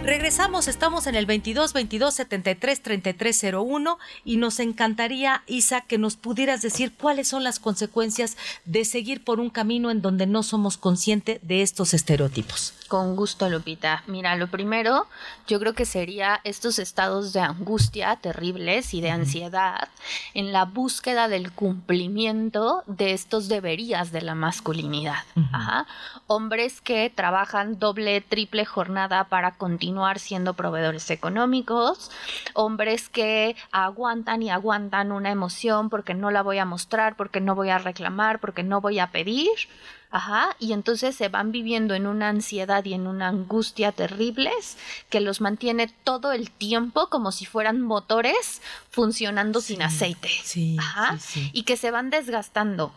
[0.06, 6.16] Regresamos, estamos en el 22 22 73 33 01 y nos encantaría, Isa, que nos
[6.16, 10.78] pudieras decir cuáles son las consecuencias de seguir por un camino en donde no somos
[10.78, 12.76] conscientes de estos estereotipos.
[12.88, 14.03] Con gusto, Lupita.
[14.06, 15.08] Mira, lo primero,
[15.47, 19.89] yo creo que sería estos estados de angustia terribles y de ansiedad
[20.36, 25.24] en la búsqueda del cumplimiento de estos deberías de la masculinidad.
[25.51, 25.88] Ajá.
[26.28, 32.12] Hombres que trabajan doble, triple jornada para continuar siendo proveedores económicos,
[32.54, 37.56] hombres que aguantan y aguantan una emoción porque no la voy a mostrar, porque no
[37.56, 39.50] voy a reclamar, porque no voy a pedir.
[40.12, 44.78] Ajá, y entonces se van viviendo en una ansiedad y en una angustia terribles
[45.10, 50.30] que los mantiene todo el tiempo como si fueran motores funcionando sin aceite.
[50.43, 51.50] Sí, Ajá, sí, sí.
[51.52, 52.93] y que se van desgastando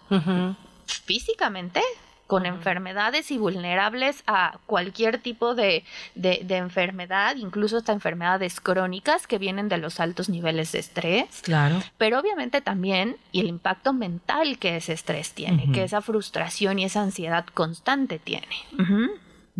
[0.86, 1.82] físicamente
[2.28, 5.82] con enfermedades y vulnerables a cualquier tipo de,
[6.14, 11.40] de- de enfermedad, incluso hasta enfermedades crónicas que vienen de los altos niveles de estrés
[11.42, 11.82] Claro.
[11.96, 16.84] pero obviamente también y el impacto mental que ese estrés tiene, que esa frustración y
[16.84, 18.46] esa ansiedad constante tiene.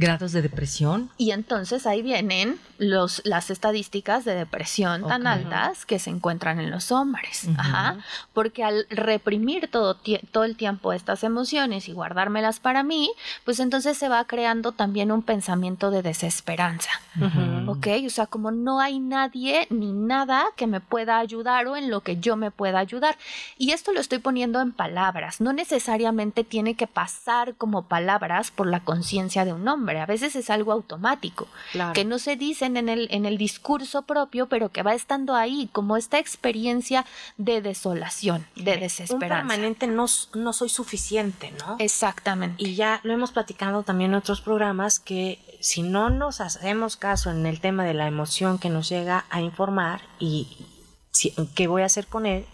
[0.00, 1.10] Grados de depresión.
[1.18, 6.70] Y entonces ahí vienen los, las estadísticas de depresión tan altas que se encuentran en
[6.70, 7.48] los hombres.
[7.58, 7.96] Ajá.
[8.32, 9.98] Porque al reprimir todo,
[10.30, 13.10] todo el tiempo estas emociones y guardármelas para mí,
[13.44, 16.90] pues entonces se va creando también un pensamiento de desesperanza.
[17.16, 17.72] Ujú.
[17.72, 17.88] ¿Ok?
[18.06, 22.02] O sea, como no hay nadie ni nada que me pueda ayudar o en lo
[22.02, 23.18] que yo me pueda ayudar.
[23.56, 25.40] Y esto lo estoy poniendo en palabras.
[25.40, 29.87] No necesariamente tiene que pasar como palabras por la conciencia de un hombre.
[29.96, 31.92] A veces es algo automático, Claro.
[31.94, 35.68] que no se dicen en el, en el discurso propio, pero que va estando ahí,
[35.72, 39.28] como esta experiencia de desolación, de Un desesperanza.
[39.36, 41.76] permanente no, no soy suficiente, ¿no?
[41.78, 42.62] Exactamente.
[42.62, 47.30] Y ya lo hemos platicado también en otros programas que si no nos hacemos caso
[47.30, 50.66] en el tema de la emoción que nos llega a informar y
[51.10, 52.44] si- qué voy a hacer con él,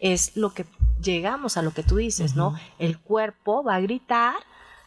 [0.00, 0.64] es lo que
[1.02, 2.58] llegamos a lo que tú dices, ¿no?
[2.78, 4.34] El cuerpo va a gritar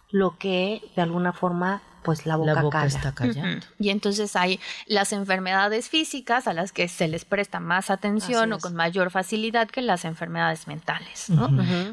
[0.09, 2.87] lo que de alguna forma pues la boca, La boca calla.
[2.97, 3.65] está callando.
[3.79, 8.59] Y entonces hay las enfermedades físicas a las que se les presta más atención o
[8.59, 11.49] con mayor facilidad que las enfermedades mentales, ¿no?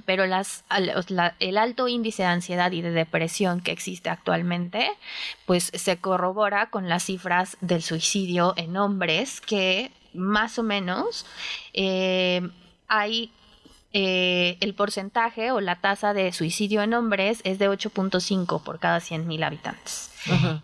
[0.06, 0.64] Pero las,
[1.08, 4.88] la- el alto índice de ansiedad y de depresión que existe actualmente,
[5.46, 11.26] pues se corrobora con las cifras del suicidio en hombres que más o menos
[11.74, 12.48] eh,
[12.88, 13.30] hay
[13.92, 18.98] eh, el porcentaje o la tasa de suicidio en hombres es de 8.5 por cada
[18.98, 20.10] 100.000 habitantes.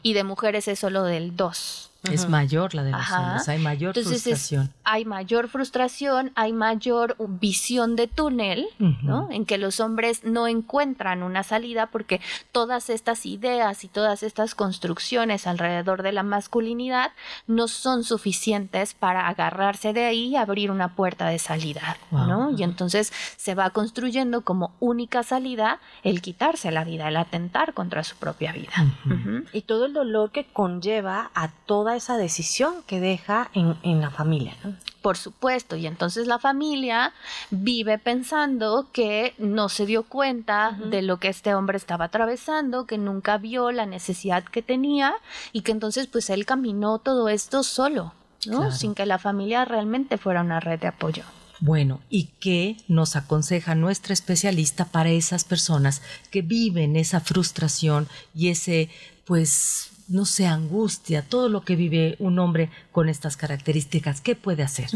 [0.02, 1.90] Y de mujeres es solo del 2.
[2.12, 3.22] Es mayor la de los Ajá.
[3.22, 4.70] hombres, hay mayor Entonces es- frustración.
[4.84, 9.28] hay mayor frustración, hay mayor visión de túnel, ¿no?
[9.30, 12.20] En que los hombres no encuentran una salida porque
[12.52, 17.12] todas estas ideas y todas estas construcciones alrededor de la masculinidad
[17.46, 22.50] no son suficientes para agarrarse de ahí y abrir una puerta de salida, ¿no?
[22.50, 28.04] Y entonces se va construyendo como única salida el quitarse la vida, el atentar contra
[28.04, 28.72] su propia vida.
[29.06, 29.43] Ujú.
[29.52, 34.10] Y todo el dolor que conlleva a toda esa decisión que deja en, en la
[34.10, 34.56] familia.
[34.64, 34.74] ¿no?
[35.02, 37.12] Por supuesto, y entonces la familia
[37.50, 42.96] vive pensando que no se dio cuenta de lo que este hombre estaba atravesando, que
[42.96, 45.14] nunca vio la necesidad que tenía
[45.52, 48.14] y que entonces pues él caminó todo esto solo,
[48.46, 48.60] ¿no?
[48.60, 48.72] Claro.
[48.72, 51.24] Sin que la familia realmente fuera una red de apoyo.
[51.60, 58.48] Bueno, ¿y qué nos aconseja nuestra especialista para esas personas que viven esa frustración y
[58.48, 58.90] ese,
[59.24, 64.20] pues, no sé, angustia, todo lo que vive un hombre con estas características?
[64.20, 64.88] ¿Qué puede hacer?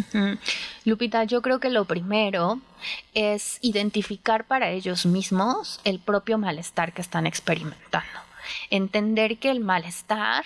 [0.85, 2.61] Lupita, yo creo que lo primero
[3.15, 8.21] es identificar para ellos mismos el propio malestar que están experimentando.
[8.71, 10.45] Entender que el malestar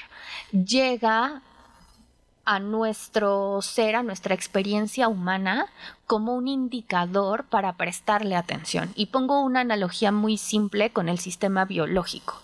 [0.53, 1.43] llega
[2.45, 5.67] a nuestro ser, a nuestra experiencia humana,
[6.07, 8.93] como un indicador para prestarle atención.
[8.95, 12.43] Y pongo una analogía muy simple con el sistema biológico.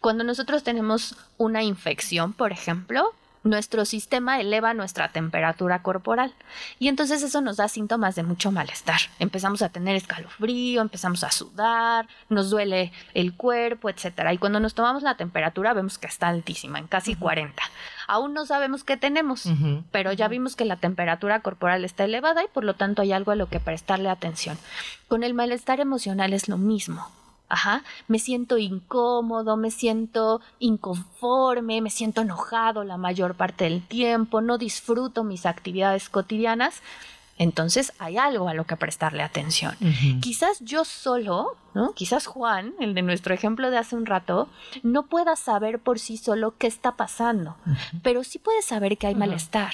[0.00, 3.12] Cuando nosotros tenemos una infección, por ejemplo,
[3.46, 6.34] nuestro sistema eleva nuestra temperatura corporal
[6.78, 9.00] y entonces eso nos da síntomas de mucho malestar.
[9.18, 14.32] Empezamos a tener escalofrío, empezamos a sudar, nos duele el cuerpo, etcétera.
[14.32, 17.62] Y cuando nos tomamos la temperatura vemos que está altísima, en casi 40.
[18.06, 19.48] Aún no sabemos qué tenemos,
[19.90, 23.32] pero ya vimos que la temperatura corporal está elevada y por lo tanto hay algo
[23.32, 24.58] a lo que prestarle atención.
[25.08, 27.06] Con el malestar emocional es lo mismo.
[27.48, 34.40] Ajá, me siento incómodo, me siento inconforme, me siento enojado la mayor parte del tiempo,
[34.40, 36.82] no disfruto mis actividades cotidianas.
[37.38, 39.76] Entonces hay algo a lo que prestarle atención.
[40.20, 41.92] Quizás yo solo, ¿no?
[41.92, 44.48] Quizás Juan, el de nuestro ejemplo de hace un rato,
[44.82, 47.56] no pueda saber por sí solo qué está pasando,
[48.02, 49.72] pero sí puede saber que hay malestar.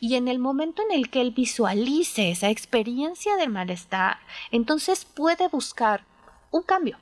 [0.00, 4.18] Y en el momento en el que él visualice esa experiencia del malestar,
[4.50, 6.04] entonces puede buscar
[6.50, 6.96] un cambio.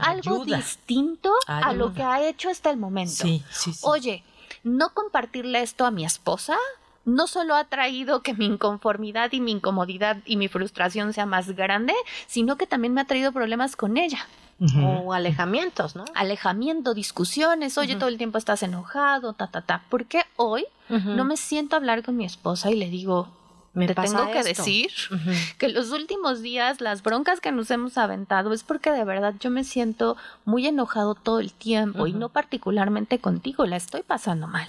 [0.00, 3.24] Algo distinto a lo que ha hecho hasta el momento.
[3.82, 4.22] Oye,
[4.64, 6.58] no compartirle esto a mi esposa
[7.04, 11.50] no solo ha traído que mi inconformidad y mi incomodidad y mi frustración sea más
[11.50, 11.94] grande,
[12.26, 14.26] sino que también me ha traído problemas con ella.
[14.80, 16.04] O alejamientos, ¿no?
[16.14, 19.82] Alejamiento, discusiones, oye, todo el tiempo estás enojado, ta, ta, ta.
[19.88, 23.28] ¿Por qué hoy no me siento a hablar con mi esposa y le digo,
[23.74, 24.90] me te tengo que decir
[25.58, 29.50] que los últimos días las broncas que nos hemos aventado es porque de verdad yo
[29.50, 34.68] me siento muy enojado todo el tiempo y no particularmente contigo, la estoy pasando mal.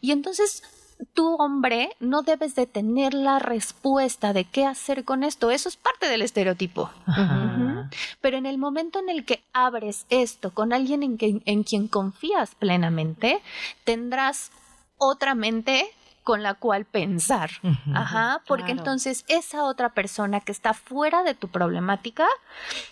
[0.00, 0.62] Y entonces
[1.14, 5.50] tú hombre no debes de tener la respuesta de qué hacer con esto.
[5.50, 6.90] Eso es parte del estereotipo.
[8.20, 12.54] Pero en el momento en el que abres esto con alguien en, en quien confías
[12.54, 13.40] plenamente,
[13.84, 14.50] tendrás
[14.98, 15.86] otra mente
[16.28, 17.50] con la cual pensar.
[17.94, 22.26] Ajá, porque entonces esa otra persona que está fuera de tu problemática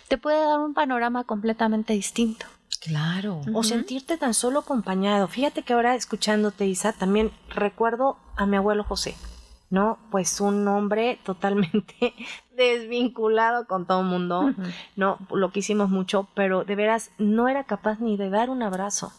[0.07, 2.47] te puede dar un panorama completamente distinto.
[2.81, 3.41] Claro.
[3.53, 5.27] O sentirte tan solo acompañado.
[5.27, 9.15] Fíjate que ahora escuchándote, Isa, también recuerdo a mi abuelo José,
[9.69, 9.97] ¿no?
[10.11, 12.13] Pues un hombre totalmente
[12.55, 14.53] desvinculado con todo el mundo,
[14.95, 15.17] ¿no?
[15.31, 19.11] Lo quisimos mucho, pero de veras no era capaz ni de dar un abrazo.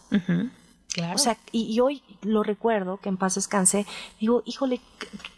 [1.14, 3.86] O sea, y, hoy lo recuerdo, que en paz descanse,
[4.18, 4.80] digo, híjole,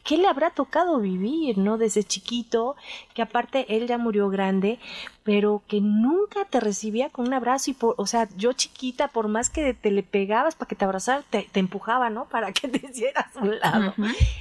[0.04, 1.76] ¿qué le habrá tocado vivir, no?
[1.76, 2.76] Desde chiquito,
[3.14, 4.78] que aparte él ya murió grande,
[5.24, 9.28] pero que nunca te recibía con un abrazo y por, o sea, yo chiquita, por
[9.28, 12.26] más que te le pegabas para que te abrazara, te, empujaba, ¿no?
[12.26, 13.94] Para que te hicieras a un lado.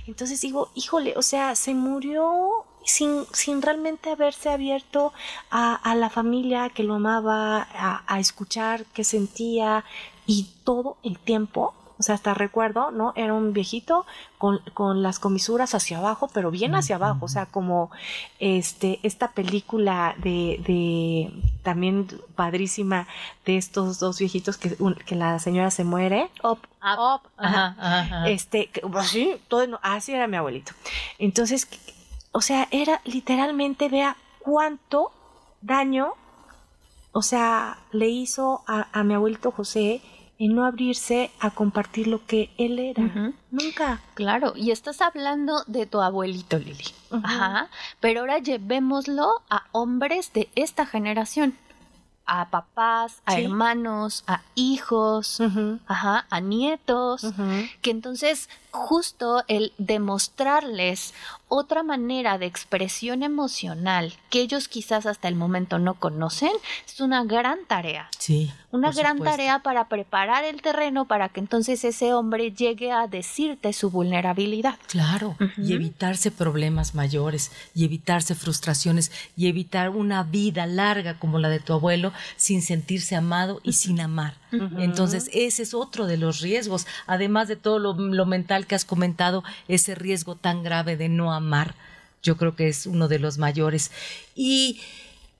[0.05, 5.11] Entonces digo, híjole, o sea, se murió sin, sin realmente haberse abierto
[5.49, 9.83] a, a la familia que lo amaba, a, a escuchar qué sentía,
[10.29, 13.13] y todo el tiempo, o sea, hasta recuerdo, ¿no?
[13.15, 14.05] Era un viejito
[14.37, 17.89] con, con las comisuras hacia abajo, pero bien hacia abajo, o sea, como
[18.37, 23.07] este, esta película de, de también padrísima
[23.43, 26.29] de estos dos viejitos que, que la señora se muere.
[26.43, 30.73] Up, up, ajá, Este, pues sí, todo, así era mi abuelito.
[31.17, 31.67] Entonces,
[32.31, 35.11] o sea, era literalmente, vea cuánto
[35.61, 36.13] daño,
[37.13, 40.03] o sea, le hizo a, a mi abuelito José
[40.39, 43.33] en no abrirse a compartir lo que él era.
[43.51, 44.01] Nunca.
[44.13, 46.85] Claro, y estás hablando de tu abuelito, Lili.
[47.11, 47.67] Ajá.
[47.99, 51.55] Pero ahora llevémoslo a hombres de esta generación.
[52.25, 55.41] A papás, a hermanos, a hijos,
[55.87, 57.25] ajá, a nietos,
[57.81, 61.15] que entonces justo el demostrarles
[61.49, 66.51] otra manera de expresión emocional que ellos quizás hasta el momento no conocen
[66.87, 68.09] es una gran tarea.
[68.17, 68.51] Sí.
[68.71, 73.73] Una gran tarea para preparar el terreno para que entonces ese hombre llegue a decirte
[73.73, 74.77] su vulnerabilidad.
[74.87, 81.49] Claro, y evitarse problemas mayores, y evitarse frustraciones, y evitar una vida larga como la
[81.49, 84.37] de tu abuelo sin sentirse amado y sin amar.
[84.77, 88.85] Entonces, ese es otro de los riesgos, además de todo lo, lo mental que has
[88.85, 91.38] comentado, ese riesgo tan grave de no amar,
[92.21, 93.91] yo creo que es uno de los mayores.
[94.35, 94.79] Y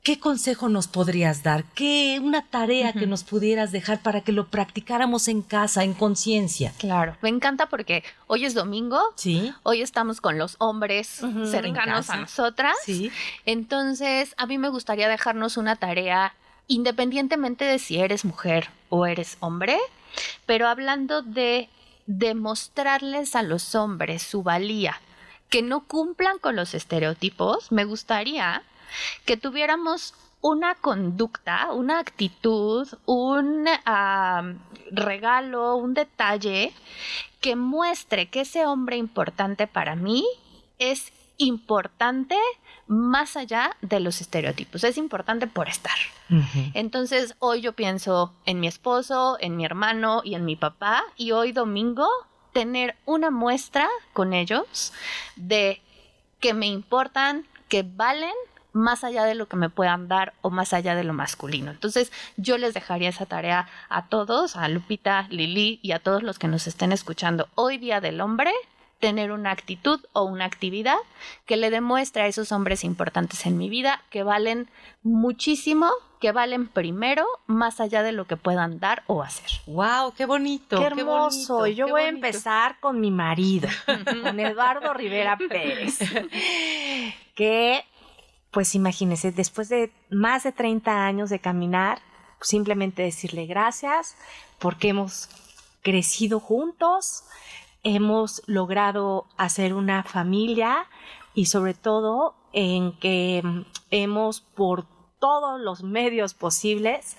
[0.03, 1.65] ¿Qué consejo nos podrías dar?
[1.75, 6.73] ¿Qué una tarea que nos pudieras dejar para que lo practicáramos en casa, en conciencia?
[6.77, 8.99] Claro, me encanta porque hoy es domingo.
[9.15, 9.53] Sí.
[9.63, 11.21] Hoy estamos con los hombres
[11.51, 12.77] cercanos a nosotras.
[12.85, 13.11] Sí.
[13.45, 16.33] Entonces, a mí me gustaría dejarnos una tarea
[16.67, 19.77] independientemente de si eres mujer o eres hombre,
[20.45, 21.67] pero hablando de
[22.05, 25.01] demostrarles a los hombres su valía,
[25.49, 28.63] que no cumplan con los estereotipos, me gustaría
[29.25, 33.67] que tuviéramos una conducta, una actitud, un
[34.91, 36.73] regalo, un detalle
[37.41, 40.25] que muestre que ese hombre importante para mí
[40.77, 42.37] es importante
[42.87, 44.83] más allá de los estereotipos.
[44.83, 45.97] Es importante por estar.
[46.73, 51.31] Entonces, hoy yo pienso en mi esposo, en mi hermano y en mi papá, y
[51.31, 52.07] hoy domingo
[52.53, 54.93] tener una muestra con ellos
[55.35, 55.81] de
[56.39, 58.33] que me importan, que valen
[58.71, 61.71] más allá de lo que me puedan dar o más allá de lo masculino.
[61.71, 66.39] Entonces, yo les dejaría esa tarea a todos, a Lupita, Lili y a todos los
[66.39, 68.51] que nos estén escuchando hoy día del hombre,
[68.99, 70.97] tener una actitud o una actividad
[71.45, 74.69] que le demuestre a esos hombres importantes en mi vida que valen
[75.03, 75.89] muchísimo,
[76.19, 79.49] que valen primero, más allá de lo que puedan dar o hacer.
[79.67, 80.13] ¡Wow!
[80.15, 80.77] ¡Qué bonito!
[80.77, 81.63] ¡Qué hermoso!
[81.63, 83.69] Qué Yo qué voy a empezar con mi marido,
[84.23, 85.99] con Eduardo Rivera Pérez,
[87.35, 87.85] que,
[88.51, 91.99] pues imagínense, después de más de 30 años de caminar,
[92.41, 94.17] simplemente decirle gracias
[94.59, 95.29] porque hemos
[95.81, 97.23] crecido juntos,
[97.83, 100.85] hemos logrado hacer una familia
[101.33, 103.41] y sobre todo en que
[103.89, 104.85] hemos por
[105.19, 107.15] todos los medios posibles,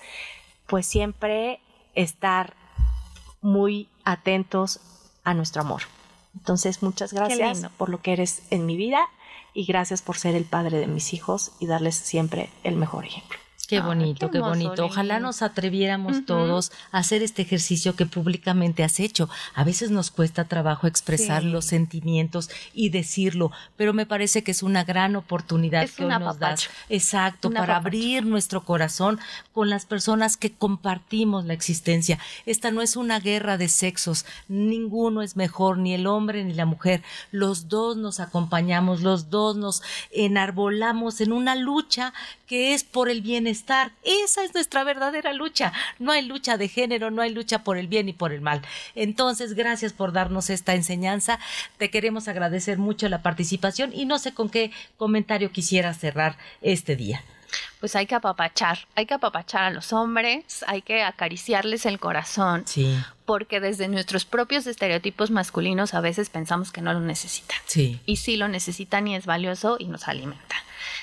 [0.67, 1.59] pues siempre
[1.93, 2.55] estar
[3.41, 4.79] muy atentos
[5.23, 5.83] a nuestro amor.
[6.35, 9.07] Entonces, muchas gracias por lo que eres en mi vida
[9.53, 13.37] y gracias por ser el padre de mis hijos y darles siempre el mejor ejemplo.
[13.71, 14.85] Qué bonito, qué bonito.
[14.85, 19.29] Ojalá nos atreviéramos todos a hacer este ejercicio que públicamente has hecho.
[19.55, 21.47] A veces nos cuesta trabajo expresar Sí.
[21.47, 26.09] los sentimientos y decirlo, pero me parece que es una gran oportunidad Es que hoy
[26.19, 26.69] nos das.
[26.89, 29.19] Exacto, para abrir nuestro corazón
[29.53, 32.19] con las personas que compartimos la existencia.
[32.45, 36.65] Esta no es una guerra de sexos, ninguno es mejor, ni el hombre ni la
[36.65, 37.03] mujer.
[37.31, 42.13] Los dos nos acompañamos, los dos nos enarbolamos en una lucha
[42.47, 43.60] que es por el bienestar.
[44.03, 45.71] Esa es nuestra verdadera lucha.
[45.99, 48.61] No hay lucha de género, no hay lucha por el bien y por el mal.
[48.95, 51.39] Entonces, gracias por darnos esta enseñanza.
[51.77, 56.95] Te queremos agradecer mucho la participación y no sé con qué comentario quisiera cerrar este
[56.95, 57.23] día.
[57.81, 62.63] Pues hay que apapachar, hay que apapachar a los hombres, hay que acariciarles el corazón,
[62.65, 67.57] Sí, porque desde nuestros propios estereotipos masculinos a veces pensamos que no lo necesitan.
[67.65, 67.99] sí.
[68.05, 70.55] Y sí lo necesitan y es valioso y nos alimenta.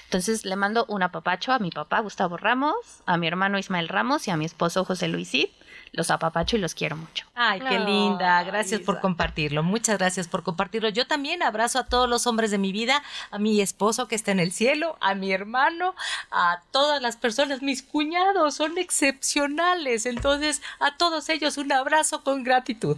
[0.09, 4.27] Entonces le mando un apapacho a mi papá Gustavo Ramos, a mi hermano Ismael Ramos
[4.27, 5.49] y a mi esposo José Luis Cid.
[5.93, 7.27] Los apapacho y los quiero mucho.
[7.35, 8.43] Ay, qué No, linda.
[8.43, 9.63] Gracias por compartirlo.
[9.63, 10.89] Muchas gracias por compartirlo.
[10.89, 14.33] Yo también abrazo a todos los hombres de mi vida, a mi esposo que está
[14.33, 15.95] en el cielo, a mi hermano,
[16.31, 20.07] a todas las personas, mis cuñados, son excepcionales.
[20.07, 22.97] Entonces, a todos ellos un abrazo con gratitud.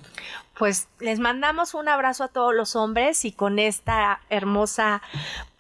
[0.59, 5.01] Pues les mandamos un abrazo a todos los hombres y con esta hermosa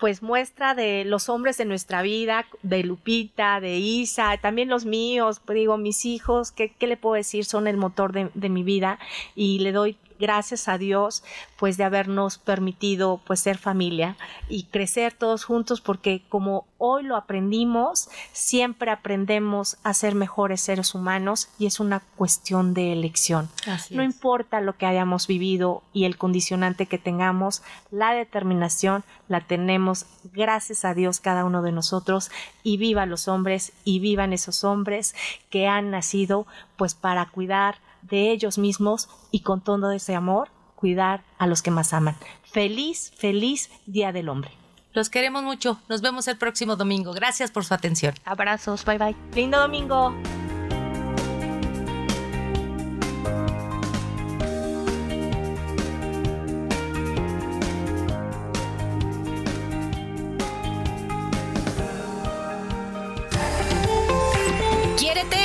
[0.00, 5.42] pues muestra de los hombres de nuestra vida, de Lupita, de Isa, también los míos,
[5.52, 7.44] digo, mis hijos, ¿qué, qué le puedo decir?
[7.44, 8.98] Son el motor de, de mi vida
[9.36, 11.24] y le doy gracias a Dios
[11.58, 14.16] pues de habernos permitido pues ser familia
[14.48, 20.94] y crecer todos juntos porque como hoy lo aprendimos, siempre aprendemos a ser mejores seres
[20.94, 23.48] humanos y es una cuestión de elección.
[23.66, 24.14] Así no es.
[24.14, 30.84] importa lo que hayamos vivido y el condicionante que tengamos, la determinación la tenemos gracias
[30.84, 32.30] a Dios cada uno de nosotros
[32.62, 35.14] y viva los hombres y vivan esos hombres
[35.50, 36.46] que han nacido
[36.76, 41.70] pues para cuidar de ellos mismos y con todo ese amor cuidar a los que
[41.70, 42.16] más aman.
[42.42, 44.50] Feliz, feliz Día del Hombre.
[44.92, 45.80] Los queremos mucho.
[45.88, 47.12] Nos vemos el próximo domingo.
[47.12, 48.14] Gracias por su atención.
[48.24, 49.16] Abrazos, bye bye.
[49.34, 50.12] Lindo domingo.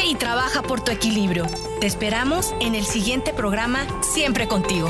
[0.06, 1.45] Y trabaja por tu equilibrio.
[1.80, 4.89] Te esperamos en el siguiente programa Siempre contigo.